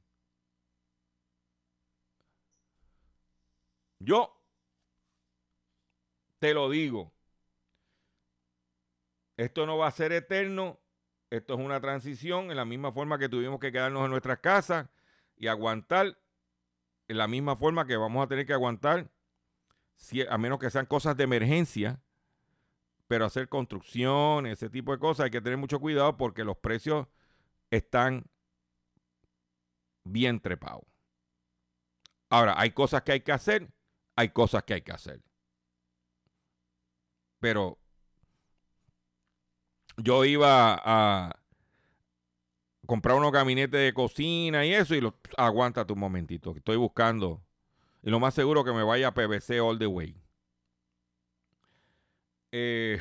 [3.98, 4.38] Yo
[6.38, 7.12] te lo digo.
[9.36, 10.78] Esto no va a ser eterno.
[11.30, 14.88] Esto es una transición en la misma forma que tuvimos que quedarnos en nuestras casas
[15.36, 16.18] y aguantar.
[17.08, 19.10] En la misma forma que vamos a tener que aguantar,
[20.28, 22.00] a menos que sean cosas de emergencia
[23.08, 27.06] pero hacer construcción, ese tipo de cosas, hay que tener mucho cuidado porque los precios
[27.70, 28.24] están
[30.04, 30.84] bien trepados.
[32.30, 33.70] Ahora, hay cosas que hay que hacer,
[34.16, 35.22] hay cosas que hay que hacer.
[37.40, 37.78] Pero
[39.96, 41.36] yo iba a
[42.86, 47.42] comprar unos gabinetes de cocina y eso, y los, aguántate un momentito, estoy buscando.
[48.02, 50.21] Y lo más seguro que me vaya a PVC all the way.
[52.52, 53.00] Eh,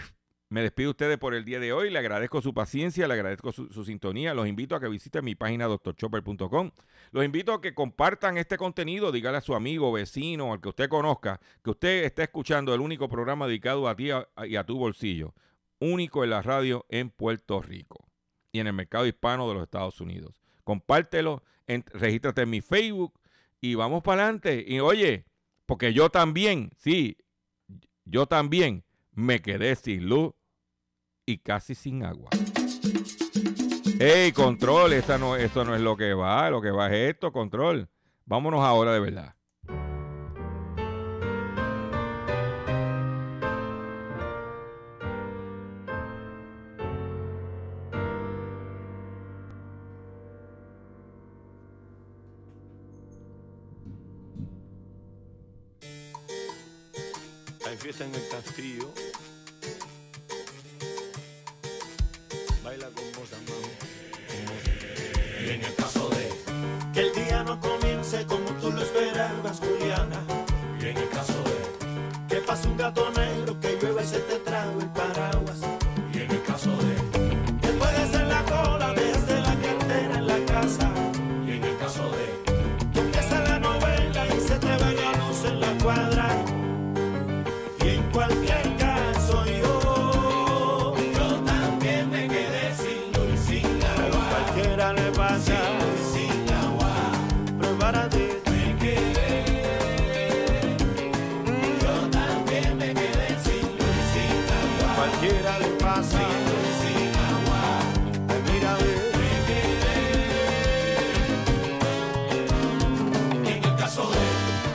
[0.52, 1.90] me despido de ustedes por el día de hoy.
[1.90, 4.34] Le agradezco su paciencia, le agradezco su, sintonía.
[4.34, 6.72] Los invito a que visiten mi página doctorchopper.com.
[7.12, 9.12] Los invito a que compartan este contenido.
[9.12, 13.08] Dígale a su amigo, vecino, al que usted conozca, que usted está escuchando el único
[13.08, 14.10] programa dedicado a ti
[14.46, 15.34] y a tu bolsillo.
[15.80, 18.10] Único en la radio en Puerto Rico
[18.52, 20.34] y en el mercado hispano de los Estados Unidos.
[20.64, 23.20] Compártelo, regístrate en mi Facebook
[23.62, 24.66] y vamos para adelante.
[24.68, 25.26] Y oye,
[25.66, 27.18] porque yo también, sí,
[28.04, 28.84] yo también
[29.22, 30.34] me quedé sin luz
[31.26, 32.30] y casi sin agua.
[34.00, 34.94] ¡Ey, control!
[34.94, 37.88] Esa no, eso no es lo que va, lo que va es esto, control.
[38.26, 39.36] Vámonos ahora de verdad.
[57.68, 58.71] Hay fiesta en el castillo.